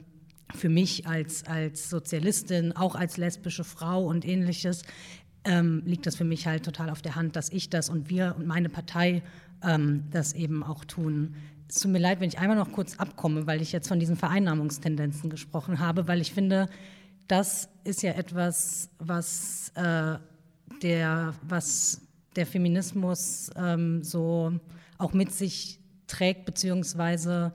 [0.54, 4.84] für mich als, als Sozialistin, auch als lesbische Frau und ähnliches,
[5.44, 8.36] ähm, liegt das für mich halt total auf der Hand, dass ich das und wir
[8.38, 9.24] und meine Partei
[9.64, 11.36] ähm, das eben auch tun.
[11.70, 14.16] Es tut mir leid, wenn ich einmal noch kurz abkomme, weil ich jetzt von diesen
[14.16, 16.68] Vereinnahmungstendenzen gesprochen habe, weil ich finde,
[17.28, 20.18] das ist ja etwas, was äh,
[20.82, 22.02] der, was
[22.36, 24.54] der Feminismus ähm, so
[24.98, 27.52] auch mit sich trägt, beziehungsweise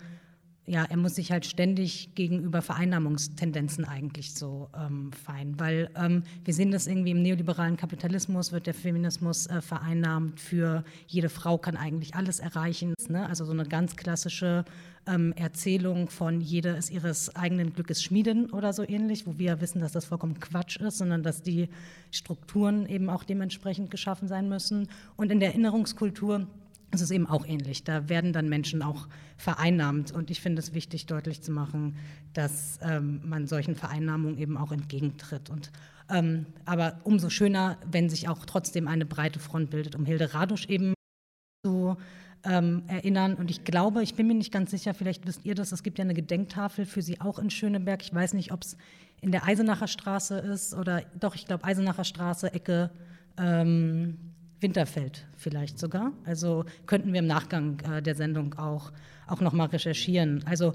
[0.65, 6.55] ja, er muss sich halt ständig gegenüber Vereinnahmungstendenzen eigentlich so ähm, fein, weil ähm, wir
[6.55, 11.77] sehen das irgendwie im neoliberalen Kapitalismus wird der Feminismus äh, vereinnahmt für jede Frau kann
[11.77, 13.29] eigentlich alles erreichen, ne?
[13.29, 14.65] also so eine ganz klassische
[15.09, 19.81] ähm, Erzählung von jeder ist ihres eigenen Glückes Schmieden oder so ähnlich, wo wir wissen,
[19.81, 21.69] dass das vollkommen Quatsch ist, sondern dass die
[22.13, 26.47] Strukturen eben auch dementsprechend geschaffen sein müssen und in der Erinnerungskultur
[26.93, 27.84] es ist eben auch ähnlich.
[27.84, 30.12] Da werden dann Menschen auch vereinnahmt.
[30.12, 31.97] Und ich finde es wichtig, deutlich zu machen,
[32.34, 35.49] dass ähm, man solchen Vereinnahmungen eben auch entgegentritt.
[35.49, 35.72] Und,
[36.11, 40.66] ähm, aber umso schöner, wenn sich auch trotzdem eine breite Front bildet, um Hilde Radusch
[40.66, 40.93] eben
[41.64, 41.97] zu
[42.45, 43.34] ähm, erinnern.
[43.34, 45.99] Und ich glaube, ich bin mir nicht ganz sicher, vielleicht wisst ihr das, es gibt
[45.99, 48.03] ja eine Gedenktafel für sie auch in Schöneberg.
[48.03, 48.76] Ich weiß nicht, ob es
[49.22, 52.90] in der Eisenacher Straße ist oder doch, ich glaube, Eisenacher Straße, Ecke.
[53.38, 54.32] Ähm,
[54.63, 56.13] Winterfeld vielleicht sogar.
[56.25, 58.93] Also könnten wir im Nachgang äh, der Sendung auch,
[59.27, 60.45] auch nochmal recherchieren.
[60.47, 60.75] Also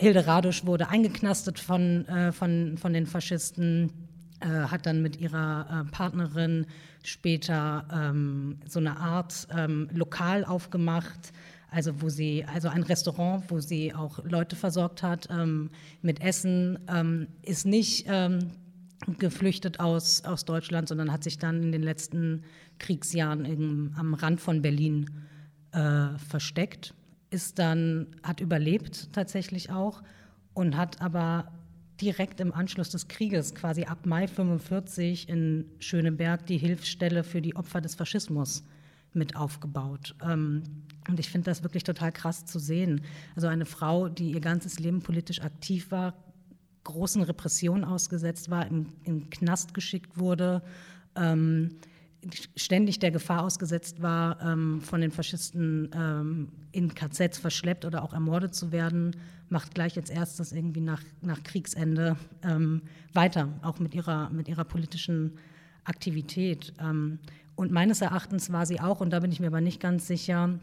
[0.00, 3.92] Hilde Radusch wurde eingeknastet von, äh, von, von den Faschisten,
[4.40, 6.66] äh, hat dann mit ihrer äh, Partnerin
[7.02, 11.32] später ähm, so eine Art ähm, Lokal aufgemacht,
[11.70, 15.70] also wo sie, also ein Restaurant, wo sie auch Leute versorgt hat ähm,
[16.02, 18.52] mit Essen, ähm, ist nicht ähm,
[19.18, 22.42] geflüchtet aus, aus Deutschland, sondern hat sich dann in den letzten
[22.78, 25.10] Kriegsjahren im, am Rand von Berlin
[25.72, 26.94] äh, versteckt,
[27.30, 30.02] ist dann, hat überlebt tatsächlich auch
[30.54, 31.52] und hat aber
[32.00, 37.56] direkt im Anschluss des Krieges, quasi ab Mai 45 in Schöneberg, die Hilfsstelle für die
[37.56, 38.64] Opfer des Faschismus
[39.12, 40.14] mit aufgebaut.
[40.22, 40.62] Ähm,
[41.08, 43.00] und ich finde das wirklich total krass zu sehen.
[43.34, 46.14] Also eine Frau, die ihr ganzes Leben politisch aktiv war,
[46.88, 50.62] großen Repressionen ausgesetzt war, im, im Knast geschickt wurde,
[51.16, 51.76] ähm,
[52.56, 58.14] ständig der Gefahr ausgesetzt war, ähm, von den Faschisten ähm, in KZs verschleppt oder auch
[58.14, 59.14] ermordet zu werden,
[59.50, 62.82] macht gleich als erstes irgendwie nach, nach Kriegsende ähm,
[63.12, 65.38] weiter, auch mit ihrer, mit ihrer politischen
[65.84, 66.72] Aktivität.
[66.80, 67.18] Ähm,
[67.54, 70.58] und meines Erachtens war sie auch, und da bin ich mir aber nicht ganz sicher,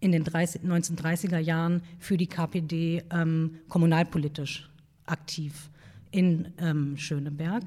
[0.00, 4.68] in den 30, 1930er Jahren für die KPD ähm, kommunalpolitisch
[5.10, 5.70] aktiv
[6.10, 7.64] in ähm, Schöneberg.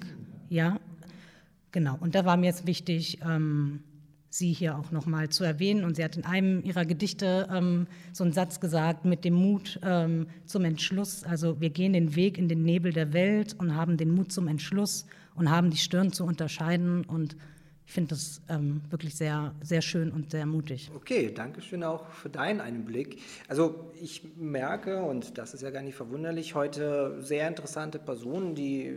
[0.49, 0.79] Ja,
[1.71, 1.97] genau.
[1.99, 3.81] Und da war mir jetzt wichtig, ähm,
[4.31, 5.83] sie hier auch nochmal zu erwähnen.
[5.83, 9.79] Und sie hat in einem ihrer Gedichte ähm, so einen Satz gesagt mit dem Mut
[9.83, 11.23] ähm, zum Entschluss.
[11.23, 14.47] Also wir gehen den Weg in den Nebel der Welt und haben den Mut zum
[14.47, 17.35] Entschluss und haben die Stirn zu unterscheiden und
[17.91, 20.89] ich finde das ähm, wirklich sehr, sehr schön und sehr mutig.
[20.95, 23.19] Okay, danke schön auch für deinen Einblick.
[23.49, 28.95] Also ich merke, und das ist ja gar nicht verwunderlich, heute sehr interessante Personen, die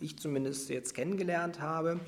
[0.00, 2.00] ich zumindest jetzt kennengelernt habe.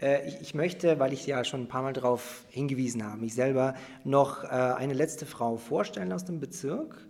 [0.00, 3.34] Äh, ich, ich, möchte, weil ich ja schon ein paar Mal darauf hingewiesen habe, mich
[3.34, 7.07] selber noch äh, eine letzte Frau vorstellen aus dem Bezirk.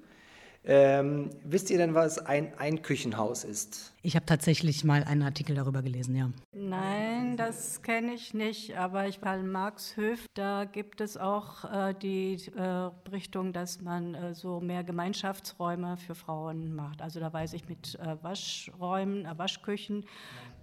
[0.64, 3.94] Ähm, wisst ihr denn, was ein Einküchenhaus ist?
[4.02, 6.30] Ich habe tatsächlich mal einen Artikel darüber gelesen, ja.
[6.52, 11.94] Nein, das kenne ich nicht, aber ich Karl Marx Höf, da gibt es auch äh,
[11.94, 17.00] die äh, Richtung, dass man äh, so mehr Gemeinschaftsräume für Frauen macht.
[17.00, 20.04] Also da weiß ich mit äh, Waschräumen, äh, Waschküchen,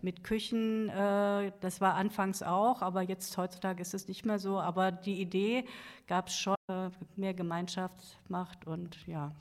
[0.02, 4.60] mit Küchen, äh, das war anfangs auch, aber jetzt heutzutage ist es nicht mehr so.
[4.60, 5.66] Aber die Idee
[6.06, 6.56] gab es schon,
[7.16, 9.32] mehr Gemeinschaft macht und ja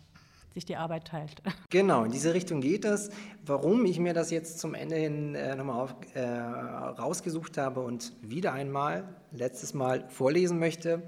[0.54, 1.42] sich die Arbeit teilt.
[1.70, 3.10] Genau, in diese Richtung geht es.
[3.44, 8.52] Warum ich mir das jetzt zum Ende hin äh, nochmal äh, rausgesucht habe und wieder
[8.52, 11.02] einmal, letztes Mal vorlesen möchte,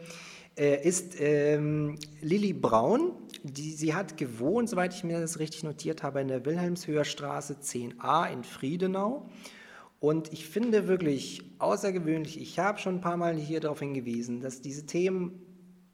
[0.58, 3.12] äh, ist ähm, Lilly Braun.
[3.44, 7.58] Die, sie hat gewohnt, soweit ich mir das richtig notiert habe, in der Wilhelmshöher Straße
[7.62, 9.28] 10a in Friedenau.
[10.00, 14.60] Und ich finde wirklich außergewöhnlich, ich habe schon ein paar Mal hier darauf hingewiesen, dass
[14.60, 15.40] diese Themen,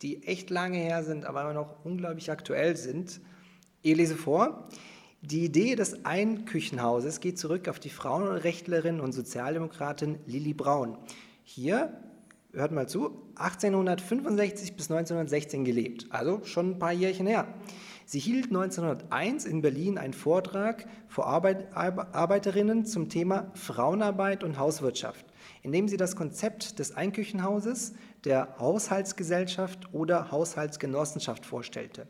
[0.01, 3.21] die echt lange her sind, aber immer noch unglaublich aktuell sind,
[3.83, 4.69] ich lese vor.
[5.23, 10.99] Die Idee des Einküchenhauses geht zurück auf die Frauenrechtlerin und Sozialdemokratin Lilly Braun.
[11.45, 11.93] Hier,
[12.53, 17.47] hört mal zu, 1865 bis 1916 gelebt, also schon ein paar Jährchen her.
[18.05, 25.25] Sie hielt 1901 in Berlin einen Vortrag vor Arbeit, Arbeiterinnen zum Thema Frauenarbeit und Hauswirtschaft,
[25.63, 32.07] in dem sie das Konzept des Einküchenhauses, der Haushaltsgesellschaft oder Haushaltsgenossenschaft vorstellte.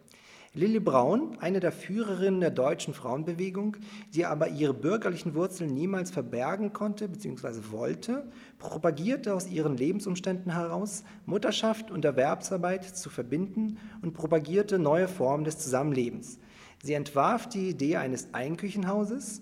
[0.55, 3.79] Lilly Braun, eine der Führerinnen der deutschen Frauenbewegung,
[4.13, 7.71] die aber ihre bürgerlichen Wurzeln niemals verbergen konnte bzw.
[7.71, 15.45] wollte, propagierte aus ihren Lebensumständen heraus, Mutterschaft und Erwerbsarbeit zu verbinden und propagierte neue Formen
[15.45, 16.39] des Zusammenlebens.
[16.83, 19.41] Sie entwarf die Idee eines Einküchenhauses.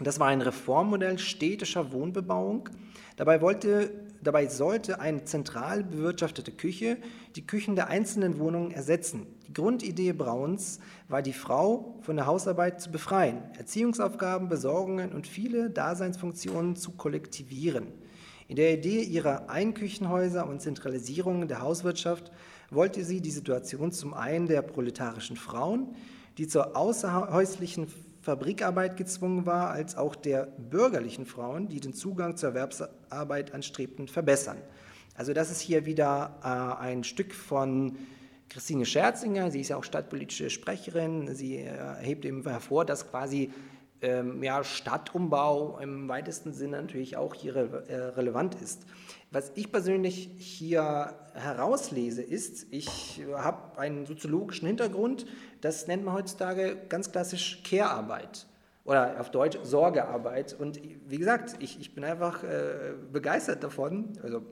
[0.00, 2.70] Das war ein Reformmodell städtischer Wohnbebauung.
[3.16, 3.92] Dabei, wollte,
[4.26, 6.96] dabei sollte eine zentral bewirtschaftete Küche
[7.36, 9.26] die Küchen der einzelnen Wohnungen ersetzen.
[9.52, 16.76] Grundidee Brauns war, die Frau von der Hausarbeit zu befreien, Erziehungsaufgaben, Besorgungen und viele Daseinsfunktionen
[16.76, 17.88] zu kollektivieren.
[18.48, 22.30] In der Idee ihrer Einküchenhäuser und Zentralisierung der Hauswirtschaft
[22.70, 25.94] wollte sie die Situation zum einen der proletarischen Frauen,
[26.36, 27.86] die zur außerhäuslichen
[28.24, 34.56] Fabrikarbeit gezwungen war, als auch der bürgerlichen Frauen, die den Zugang zur Erwerbsarbeit anstrebten, verbessern.
[35.14, 37.96] Also das ist hier wieder äh, ein Stück von
[38.48, 43.50] Christine Scherzinger, sie ist ja auch stadtpolitische Sprecherin, sie äh, hebt eben hervor, dass quasi
[44.00, 48.86] ähm, ja, Stadtumbau im weitesten Sinne natürlich auch hier re äh, relevant ist.
[49.30, 55.26] Was ich persönlich hier herauslese, ist, ich habe einen soziologischen Hintergrund,
[55.64, 58.46] das nennt man heutzutage ganz klassisch Care-Arbeit
[58.84, 60.54] oder auf Deutsch Sorgearbeit.
[60.58, 64.42] Und wie gesagt, ich, ich bin einfach äh, begeistert davon, also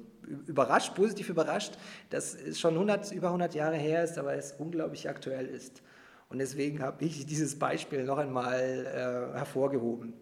[0.46, 1.76] überrascht, positiv überrascht,
[2.08, 5.82] dass es schon 100, über 100 Jahre her ist, aber es unglaublich aktuell ist.
[6.30, 10.14] Und deswegen habe ich dieses Beispiel noch einmal äh, hervorgehoben.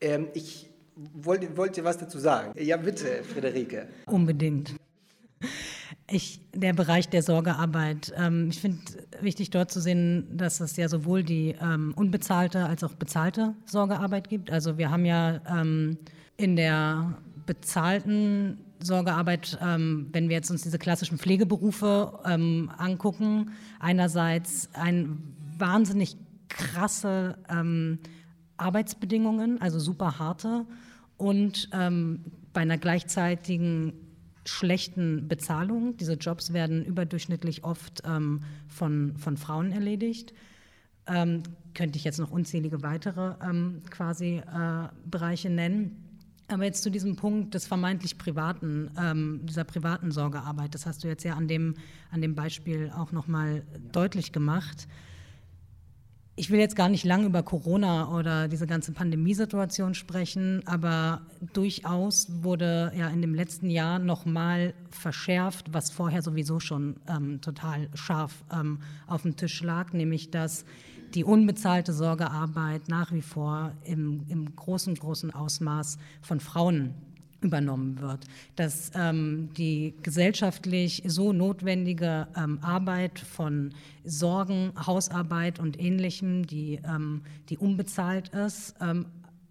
[0.00, 2.52] Ähm, ich wollte, wollte was dazu sagen.
[2.60, 3.86] Ja, bitte, Friederike.
[4.06, 4.74] Unbedingt.
[6.14, 8.12] Ich, der Bereich der Sorgearbeit.
[8.16, 8.78] Ähm, ich finde
[9.20, 14.28] wichtig dort zu sehen, dass es ja sowohl die ähm, unbezahlte als auch bezahlte Sorgearbeit
[14.28, 14.48] gibt.
[14.48, 15.98] Also wir haben ja ähm,
[16.36, 23.50] in der bezahlten Sorgearbeit, ähm, wenn wir jetzt uns diese klassischen Pflegeberufe ähm, angucken,
[23.80, 25.18] einerseits ein
[25.58, 26.16] wahnsinnig
[26.48, 27.98] krasse ähm,
[28.56, 30.64] Arbeitsbedingungen, also super harte
[31.16, 34.03] und bei einer gleichzeitigen
[34.46, 35.96] schlechten Bezahlung.
[35.96, 40.32] Diese Jobs werden überdurchschnittlich oft ähm, von, von Frauen erledigt.
[41.06, 41.42] Ähm,
[41.74, 46.00] könnte ich jetzt noch unzählige weitere ähm, quasi äh, Bereiche nennen.
[46.48, 51.08] Aber jetzt zu diesem Punkt des vermeintlich privaten, ähm, dieser privaten Sorgearbeit, das hast du
[51.08, 51.74] jetzt ja an dem,
[52.10, 54.86] an dem Beispiel auch nochmal deutlich gemacht.
[56.36, 61.22] Ich will jetzt gar nicht lang über Corona oder diese ganze Pandemiesituation sprechen, aber
[61.52, 67.88] durchaus wurde ja in dem letzten Jahr nochmal verschärft, was vorher sowieso schon ähm, total
[67.94, 70.64] scharf ähm, auf dem Tisch lag, nämlich dass
[71.14, 76.94] die unbezahlte Sorgearbeit nach wie vor im, im großen, großen Ausmaß von Frauen
[77.44, 78.24] übernommen wird,
[78.56, 83.72] dass ähm, die gesellschaftlich so notwendige ähm, Arbeit von
[84.04, 89.06] Sorgen, Hausarbeit und Ähnlichem, die, ähm, die unbezahlt ist, ähm,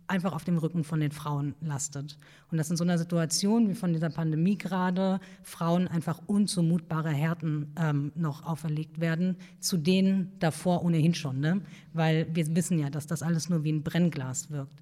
[0.07, 2.17] einfach auf dem Rücken von den Frauen lastet.
[2.51, 7.73] Und dass in so einer Situation wie von dieser Pandemie gerade Frauen einfach unzumutbare Härten
[7.79, 11.61] ähm, noch auferlegt werden, zu denen davor ohnehin schon, ne?
[11.93, 14.79] weil wir wissen ja, dass das alles nur wie ein Brennglas wirkt.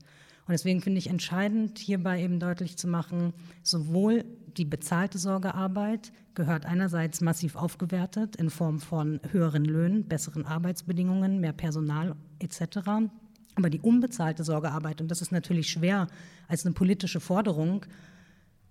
[0.48, 3.34] Und deswegen finde ich entscheidend, hierbei eben deutlich zu machen,
[3.64, 4.26] sowohl
[4.58, 11.54] die bezahlte Sorgearbeit gehört einerseits massiv aufgewertet in Form von höheren Löhnen, besseren Arbeitsbedingungen, mehr
[11.54, 12.80] Personal etc.
[13.56, 16.08] Aber die unbezahlte Sorgearbeit, und das ist natürlich schwer
[16.48, 17.86] als eine politische Forderung,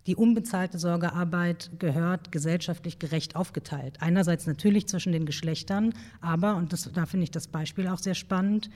[0.07, 3.99] die unbezahlte Sorgearbeit gehört gesellschaftlich gerecht aufgeteilt.
[4.01, 5.93] Einerseits natürlich zwischen den Geschlechtern,
[6.23, 8.71] aber, und das, da finde ich das Beispiel auch sehr spannend,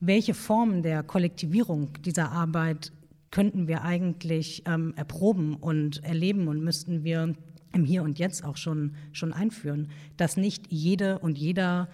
[0.00, 2.92] welche Formen der Kollektivierung dieser Arbeit
[3.30, 7.34] könnten wir eigentlich ähm, erproben und erleben und müssten wir
[7.72, 11.88] im Hier und Jetzt auch schon, schon einführen, dass nicht jede und jeder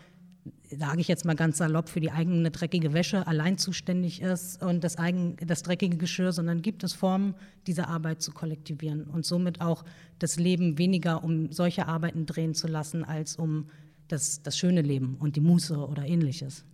[0.71, 4.83] sage ich jetzt mal ganz salopp, für die eigene dreckige Wäsche allein zuständig ist und
[4.83, 7.35] das, eigen, das dreckige Geschirr, sondern gibt es Formen,
[7.67, 9.85] diese Arbeit zu kollektivieren und somit auch
[10.19, 13.69] das Leben weniger um solche Arbeiten drehen zu lassen, als um
[14.09, 16.65] das, das schöne Leben und die Muße oder ähnliches.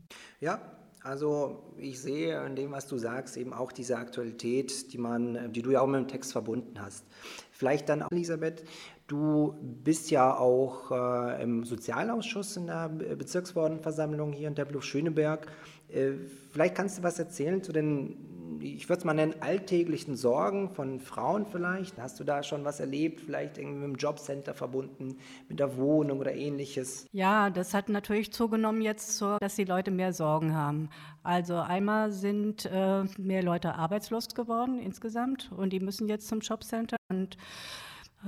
[0.41, 0.61] Ja,
[1.03, 5.63] also ich sehe in dem, was du sagst, eben auch diese Aktualität, die man, die
[5.63, 7.05] du ja auch mit dem Text verbunden hast.
[7.51, 8.65] Vielleicht dann, Elisabeth,
[9.07, 15.47] du bist ja auch äh, im Sozialausschuss in der Bezirksverordnetenversammlung hier in Tempelhof-Schöneberg.
[15.89, 16.13] Äh,
[16.53, 21.01] vielleicht kannst du was erzählen zu den ich würde es mal nennen, alltäglichen Sorgen von
[21.01, 21.99] Frauen vielleicht?
[21.99, 25.19] Hast du da schon was erlebt, vielleicht irgendwie mit dem Jobcenter verbunden,
[25.49, 27.07] mit der Wohnung oder ähnliches?
[27.13, 30.89] Ja, das hat natürlich zugenommen jetzt, dass die Leute mehr Sorgen haben.
[31.23, 36.97] Also einmal sind äh, mehr Leute arbeitslos geworden insgesamt und die müssen jetzt zum Jobcenter
[37.11, 37.37] und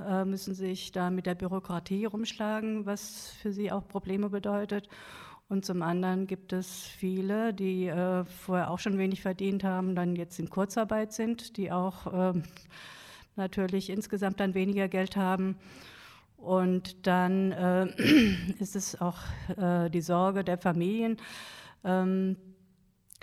[0.06, 4.88] äh, müssen sich da mit der Bürokratie rumschlagen, was für sie auch Probleme bedeutet.
[5.50, 10.14] Und zum anderen gibt es viele, die äh, vorher auch schon wenig verdient haben, dann
[10.14, 12.40] jetzt in Kurzarbeit sind, die auch äh,
[13.34, 15.56] natürlich insgesamt dann weniger Geld haben.
[16.36, 17.86] Und dann äh,
[18.60, 19.18] ist es auch
[19.56, 21.16] äh, die Sorge der Familien,
[21.82, 22.36] ähm,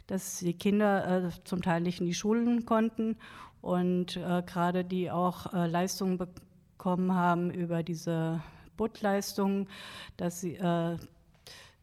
[0.07, 3.15] dass die Kinder äh, zum Teil nicht in die Schulen konnten
[3.61, 8.41] und äh, gerade die auch Leistungen bekommen haben über diese
[8.75, 9.69] BUT-Leistungen,
[10.17, 10.59] dass sie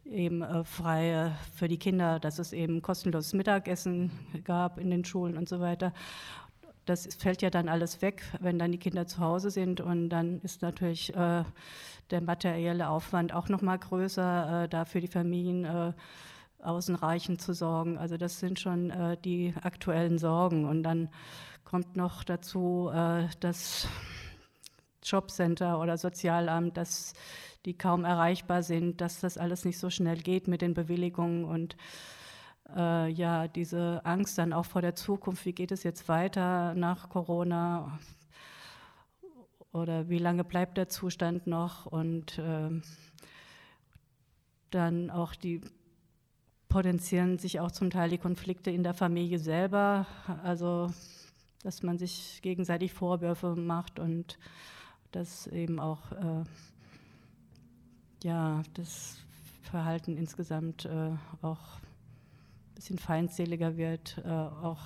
[0.06, 4.10] eben äh, frei für die Kinder, dass es eben kostenloses Mittagessen
[4.44, 5.92] gab in den Schulen und so weiter.
[6.84, 10.40] Das fällt ja dann alles weg, wenn dann die Kinder zu Hause sind und dann
[10.40, 11.44] ist natürlich äh,
[12.10, 15.92] der materielle Aufwand auch noch mal größer, äh, da für die Familien äh,
[16.62, 17.96] außenreichend zu sorgen.
[17.96, 21.08] Also das sind schon äh, die aktuellen Sorgen und dann
[21.64, 23.88] kommt noch dazu äh, das
[25.02, 27.14] Jobcenter oder Sozialamt, das
[27.64, 31.76] die kaum erreichbar sind, dass das alles nicht so schnell geht mit den Bewilligungen und
[32.74, 37.08] äh, ja, diese Angst dann auch vor der Zukunft, wie geht es jetzt weiter nach
[37.08, 37.98] Corona?
[39.72, 41.86] Oder wie lange bleibt der Zustand noch?
[41.86, 42.70] Und äh,
[44.70, 45.60] dann auch die
[46.68, 50.06] potenzieren sich auch zum Teil die Konflikte in der Familie selber,
[50.42, 50.90] also
[51.62, 54.38] dass man sich gegenseitig Vorwürfe macht und
[55.12, 56.44] das eben auch äh,
[58.24, 59.18] ja, das
[59.62, 61.10] Verhalten insgesamt äh,
[61.42, 64.80] auch ein bisschen feindseliger wird, äh, auch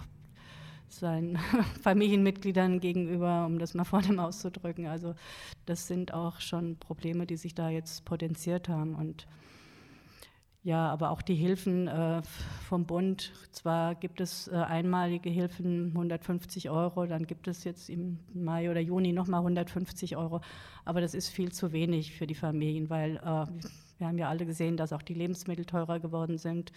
[0.89, 1.37] seinen
[1.83, 4.87] Familienmitgliedern gegenüber, um das mal vor dem auszudrücken.
[4.87, 5.15] Also
[5.67, 9.29] das sind auch schon Probleme, die sich da jetzt potenziert haben und
[10.69, 12.21] ja, aber auch die Hilfen äh,
[12.69, 13.33] vom Bund.
[13.53, 18.81] Zwar gibt es äh, einmalige Hilfen, 150 Euro, dann gibt es jetzt im Mai oder
[18.81, 20.43] Juni nochmal 150 Euro,
[20.85, 23.47] aber das ist viel zu wenig für die Familien, weil äh,
[23.97, 26.71] wir haben ja alle gesehen, dass auch die Lebensmittel teurer geworden sind.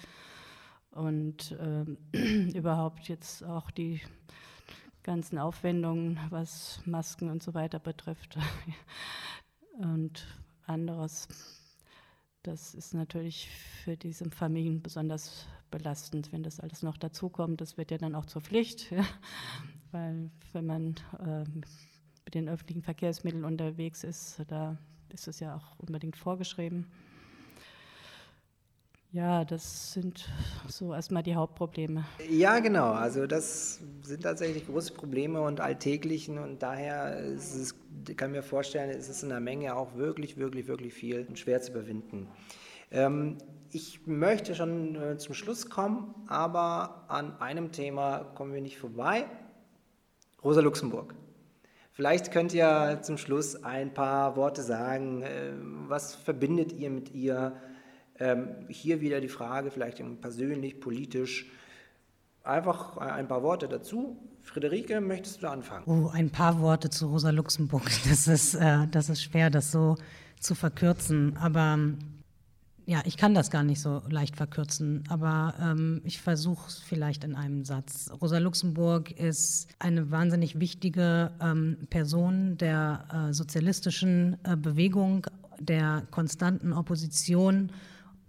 [0.91, 1.97] Und ähm,
[2.55, 3.99] überhaupt jetzt auch die
[5.03, 8.37] ganzen Aufwendungen, was Masken und so weiter betrifft.
[9.79, 10.27] Und
[10.65, 11.27] anderes
[12.43, 13.49] das ist natürlich
[13.83, 17.61] für diese Familien besonders belastend, wenn das alles noch dazukommt.
[17.61, 19.05] Das wird ja dann auch zur Pflicht, ja?
[19.91, 21.43] weil wenn man äh,
[22.25, 24.77] mit den öffentlichen Verkehrsmitteln unterwegs ist, da
[25.09, 26.87] ist es ja auch unbedingt vorgeschrieben.
[29.13, 30.29] Ja, das sind
[30.69, 32.05] so erstmal die Hauptprobleme.
[32.29, 32.91] Ja, genau.
[32.91, 37.75] Also das sind tatsächlich große Probleme und alltäglichen und daher ist es,
[38.15, 41.61] kann mir vorstellen, ist es in der Menge auch wirklich, wirklich, wirklich viel und schwer
[41.61, 42.29] zu überwinden.
[42.89, 43.37] Ähm,
[43.71, 49.25] ich möchte schon äh, zum Schluss kommen, aber an einem Thema kommen wir nicht vorbei.
[50.41, 51.15] Rosa Luxemburg.
[51.91, 55.21] Vielleicht könnt ihr zum Schluss ein paar Worte sagen.
[55.21, 55.51] Äh,
[55.87, 57.57] was verbindet ihr mit ihr?
[58.21, 61.47] Ähm, hier wieder die Frage, vielleicht persönlich, politisch.
[62.43, 64.15] Einfach ein paar Worte dazu.
[64.43, 65.85] Friederike, möchtest du anfangen?
[65.87, 67.89] Oh, ein paar Worte zu Rosa Luxemburg.
[68.09, 69.97] Das ist, äh, das ist schwer, das so
[70.39, 71.35] zu verkürzen.
[71.37, 71.79] Aber
[72.85, 77.23] ja, ich kann das gar nicht so leicht verkürzen, aber ähm, ich versuche es vielleicht
[77.23, 78.11] in einem Satz.
[78.21, 85.25] Rosa Luxemburg ist eine wahnsinnig wichtige ähm, Person der äh, sozialistischen äh, Bewegung,
[85.59, 87.71] der konstanten Opposition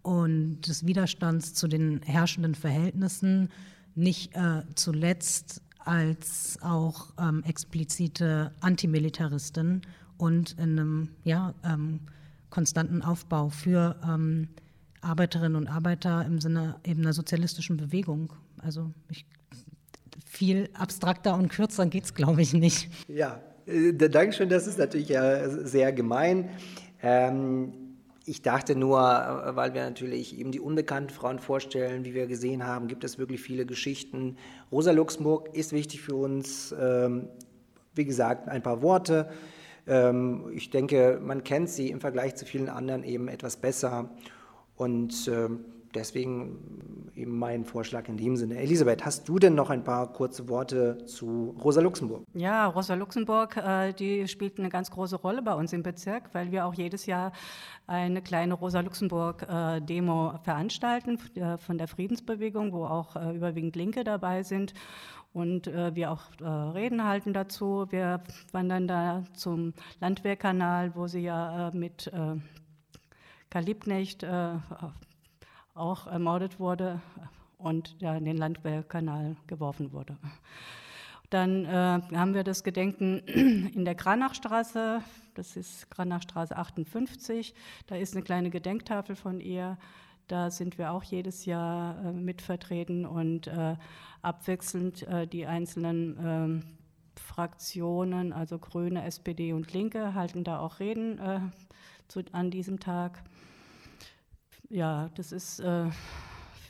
[0.03, 3.51] und des Widerstands zu den herrschenden Verhältnissen,
[3.95, 9.83] nicht äh, zuletzt als auch ähm, explizite Antimilitaristin
[10.17, 12.01] und in einem ja, ähm,
[12.51, 14.49] konstanten Aufbau für ähm,
[15.01, 18.33] Arbeiterinnen und Arbeiter im Sinne eben einer sozialistischen Bewegung.
[18.59, 19.27] Also ich,
[20.25, 22.89] viel abstrakter und kürzer geht es, glaube ich, nicht.
[23.09, 26.51] Ja, äh, Dankeschön, das ist natürlich ja sehr gemein.
[27.03, 27.73] Ähm,
[28.25, 32.67] ich dachte nur, äh, weil wir natürlich eben die unbekannten Frauen vorstellen, wie wir gesehen
[32.67, 34.37] haben, gibt es wirklich viele Geschichten.
[34.71, 36.75] Rosa Luxemburg ist wichtig für uns.
[36.79, 37.29] Ähm,
[37.95, 39.31] wie gesagt, ein paar Worte.
[39.87, 44.11] Ähm, ich denke, man kennt sie im Vergleich zu vielen anderen eben etwas besser.
[44.77, 45.65] Und ähm,
[45.95, 48.57] deswegen eben mein Vorschlag in dem Sinne.
[48.59, 52.25] Elisabeth, hast du denn noch ein paar kurze Worte zu Rosa Luxemburg?
[52.35, 56.51] Ja, Rosa Luxemburg, äh, die spielt eine ganz große Rolle bei uns im Bezirk, weil
[56.53, 57.33] wir auch jedes Jahr
[57.87, 64.05] eine kleine Rosa Luxemburg-Demo äh, veranstalten äh, von der Friedensbewegung, wo auch äh, überwiegend Linke
[64.05, 64.75] dabei sind.
[65.33, 67.87] Und äh, wir auch äh, Reden halten dazu.
[67.91, 68.23] Wir
[68.53, 72.11] wandern da zum Landwehrkanal, wo sie ja mit
[73.51, 74.27] Karl Liebknecht
[75.75, 77.01] auch ermordet wurde
[77.59, 80.17] und ja, in den Landwehrkanal geworfen wurde.
[81.31, 83.19] Dann äh, haben wir das Gedenken
[83.75, 85.01] in der Kranachstraße,
[85.35, 87.55] das ist Kranachstraße 58,
[87.87, 89.79] da ist eine kleine Gedenktafel von ihr.
[90.29, 93.77] Da sind wir auch jedes Jahr äh, mitvertreten und äh,
[94.21, 96.63] abwechselnd äh, die einzelnen ähm,
[97.17, 101.41] Fraktionen, also Grüne, SPD und Linke, halten da auch Reden äh,
[102.09, 103.25] zu, an diesem Tag
[104.73, 105.87] ja, das ist äh,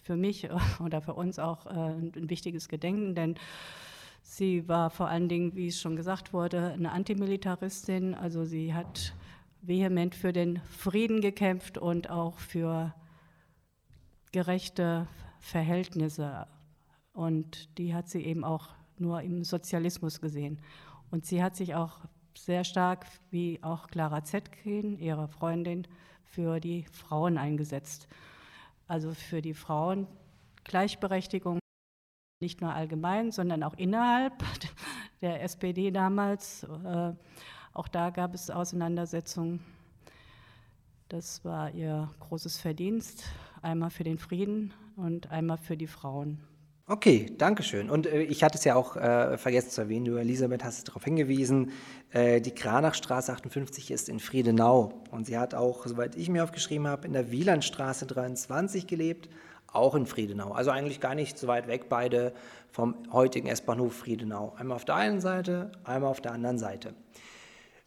[0.03, 0.48] für mich
[0.80, 3.36] oder für uns auch äh, ein wichtiges Gedenken, denn
[4.22, 8.14] sie war vor allen Dingen, wie es schon gesagt wurde, eine Antimilitaristin.
[8.14, 9.14] Also sie hat
[9.62, 12.92] vehement für den Frieden gekämpft und auch für
[14.32, 15.07] gerechte
[15.38, 16.46] Verhältnisse.
[17.12, 20.59] Und die hat sie eben auch nur im Sozialismus gesehen.
[21.11, 22.00] Und sie hat sich auch
[22.34, 25.86] sehr stark, wie auch Clara Zetkin, ihre Freundin,
[26.24, 28.08] für die Frauen eingesetzt.
[28.88, 30.06] Also für die Frauen
[30.64, 31.58] Gleichberechtigung
[32.40, 34.32] nicht nur allgemein, sondern auch innerhalb
[35.20, 36.64] der SPD damals.
[36.64, 37.12] Äh,
[37.72, 39.60] auch da gab es Auseinandersetzungen.
[41.08, 43.24] Das war ihr großes Verdienst,
[43.60, 46.42] einmal für den Frieden und einmal für die Frauen.
[46.88, 47.88] Okay, danke schön.
[47.90, 51.04] Und äh, ich hatte es ja auch äh, vergessen zu erwähnen, du Elisabeth hast darauf
[51.04, 51.70] hingewiesen,
[52.10, 56.88] äh, die Kranachstraße 58 ist in Friedenau und sie hat auch, soweit ich mir aufgeschrieben
[56.88, 59.28] habe, in der Wielandstraße 23 gelebt,
[59.72, 60.50] auch in Friedenau.
[60.50, 62.32] Also eigentlich gar nicht so weit weg, beide
[62.72, 64.52] vom heutigen S-Bahnhof Friedenau.
[64.58, 66.94] Einmal auf der einen Seite, einmal auf der anderen Seite.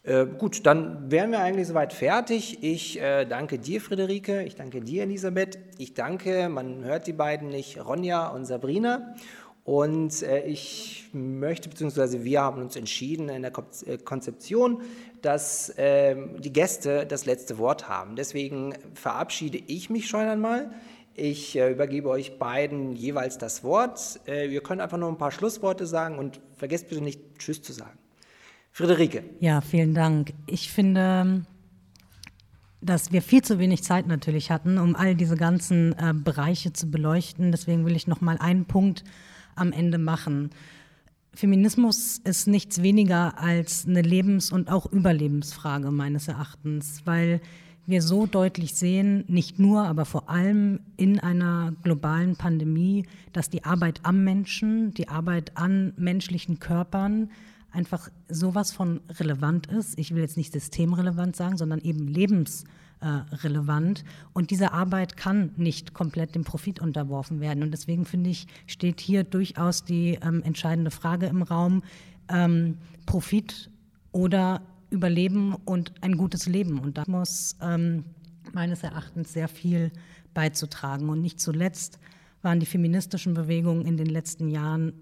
[0.06, 2.64] Äh, gut, dann wären wir eigentlich soweit fertig.
[2.64, 4.44] Ich äh, danke dir, Friederike.
[4.44, 5.58] Ich danke dir, Elisabeth.
[5.80, 9.16] Ich danke, man hört die beiden nicht, Ronja und Sabrina.
[9.64, 13.52] Und äh, ich möchte, beziehungsweise wir haben uns entschieden in der
[13.88, 14.84] äh, Konzeption,
[15.24, 18.16] dass ähm, die Gäste das letzte Wort haben.
[18.16, 20.70] Deswegen verabschiede ich mich schon einmal.
[21.16, 24.20] Ich übergebe euch beiden jeweils das Wort.
[24.28, 27.98] Ihr könnt einfach nur ein paar Schlussworte sagen und vergesst bitte nicht, Tschüss zu sagen.
[28.76, 29.24] Friederike.
[29.40, 30.34] Ja, vielen Dank.
[30.48, 31.46] Ich finde,
[32.82, 36.92] dass wir viel zu wenig Zeit natürlich hatten, um all diese ganzen äh, Bereiche zu
[36.92, 37.54] beleuchten.
[37.54, 39.06] Deswegen will ich noch mal einen Punkt
[39.56, 40.50] am Ende machen.
[41.34, 47.40] Feminismus ist nichts weniger als eine Lebens- und auch Überlebensfrage meines Erachtens, weil
[47.86, 53.64] wir so deutlich sehen, nicht nur, aber vor allem in einer globalen Pandemie, dass die
[53.64, 57.30] Arbeit am Menschen, die Arbeit an menschlichen Körpern
[57.76, 60.00] einfach sowas von relevant ist.
[60.00, 64.04] Ich will jetzt nicht systemrelevant sagen, sondern eben lebensrelevant.
[64.34, 67.62] Und diese Arbeit kann nicht komplett dem Profit unterworfen werden.
[67.64, 71.84] Und deswegen finde ich, steht hier durchaus die ähm, entscheidende Frage im Raum,
[72.30, 73.70] ähm, Profit
[74.12, 76.80] oder Überleben und ein gutes Leben.
[76.80, 78.06] Und da muss ähm,
[78.54, 79.92] meines Erachtens sehr viel
[80.34, 81.10] beizutragen.
[81.10, 82.00] Und nicht zuletzt
[82.42, 84.94] waren die feministischen Bewegungen in den letzten Jahren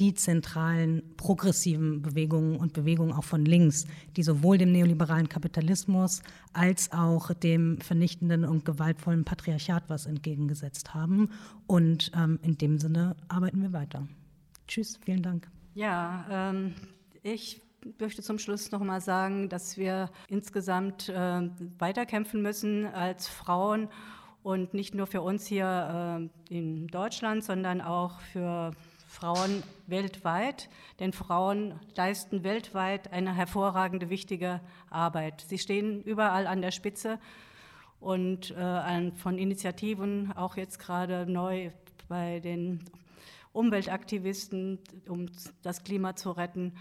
[0.00, 3.86] die zentralen progressiven Bewegungen und Bewegungen auch von links,
[4.16, 6.22] die sowohl dem neoliberalen Kapitalismus
[6.54, 11.28] als auch dem vernichtenden und gewaltvollen Patriarchat was entgegengesetzt haben.
[11.66, 14.08] Und ähm, in dem Sinne arbeiten wir weiter.
[14.66, 15.48] Tschüss, vielen Dank.
[15.74, 16.74] Ja, ähm,
[17.22, 17.60] ich
[17.98, 23.88] möchte zum Schluss noch mal sagen, dass wir insgesamt äh, weiterkämpfen müssen als Frauen
[24.42, 28.72] und nicht nur für uns hier äh, in Deutschland, sondern auch für
[29.10, 35.44] Frauen weltweit, denn Frauen leisten weltweit eine hervorragende, wichtige Arbeit.
[35.48, 37.18] Sie stehen überall an der Spitze
[37.98, 41.72] und äh, von Initiativen, auch jetzt gerade neu
[42.08, 42.84] bei den
[43.52, 45.26] Umweltaktivisten, um
[45.62, 46.76] das Klima zu retten.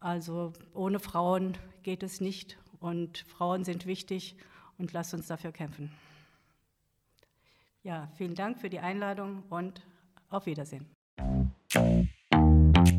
[0.00, 4.36] Also ohne Frauen geht es nicht und Frauen sind wichtig
[4.78, 5.92] und lasst uns dafür kämpfen.
[7.82, 9.82] Ja, vielen Dank für die Einladung und
[10.30, 10.86] auf Wiedersehen.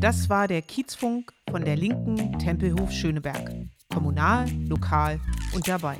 [0.00, 3.50] Das war der Kiezfunk von der linken Tempelhof Schöneberg.
[3.92, 5.20] Kommunal, lokal
[5.54, 5.96] und dabei.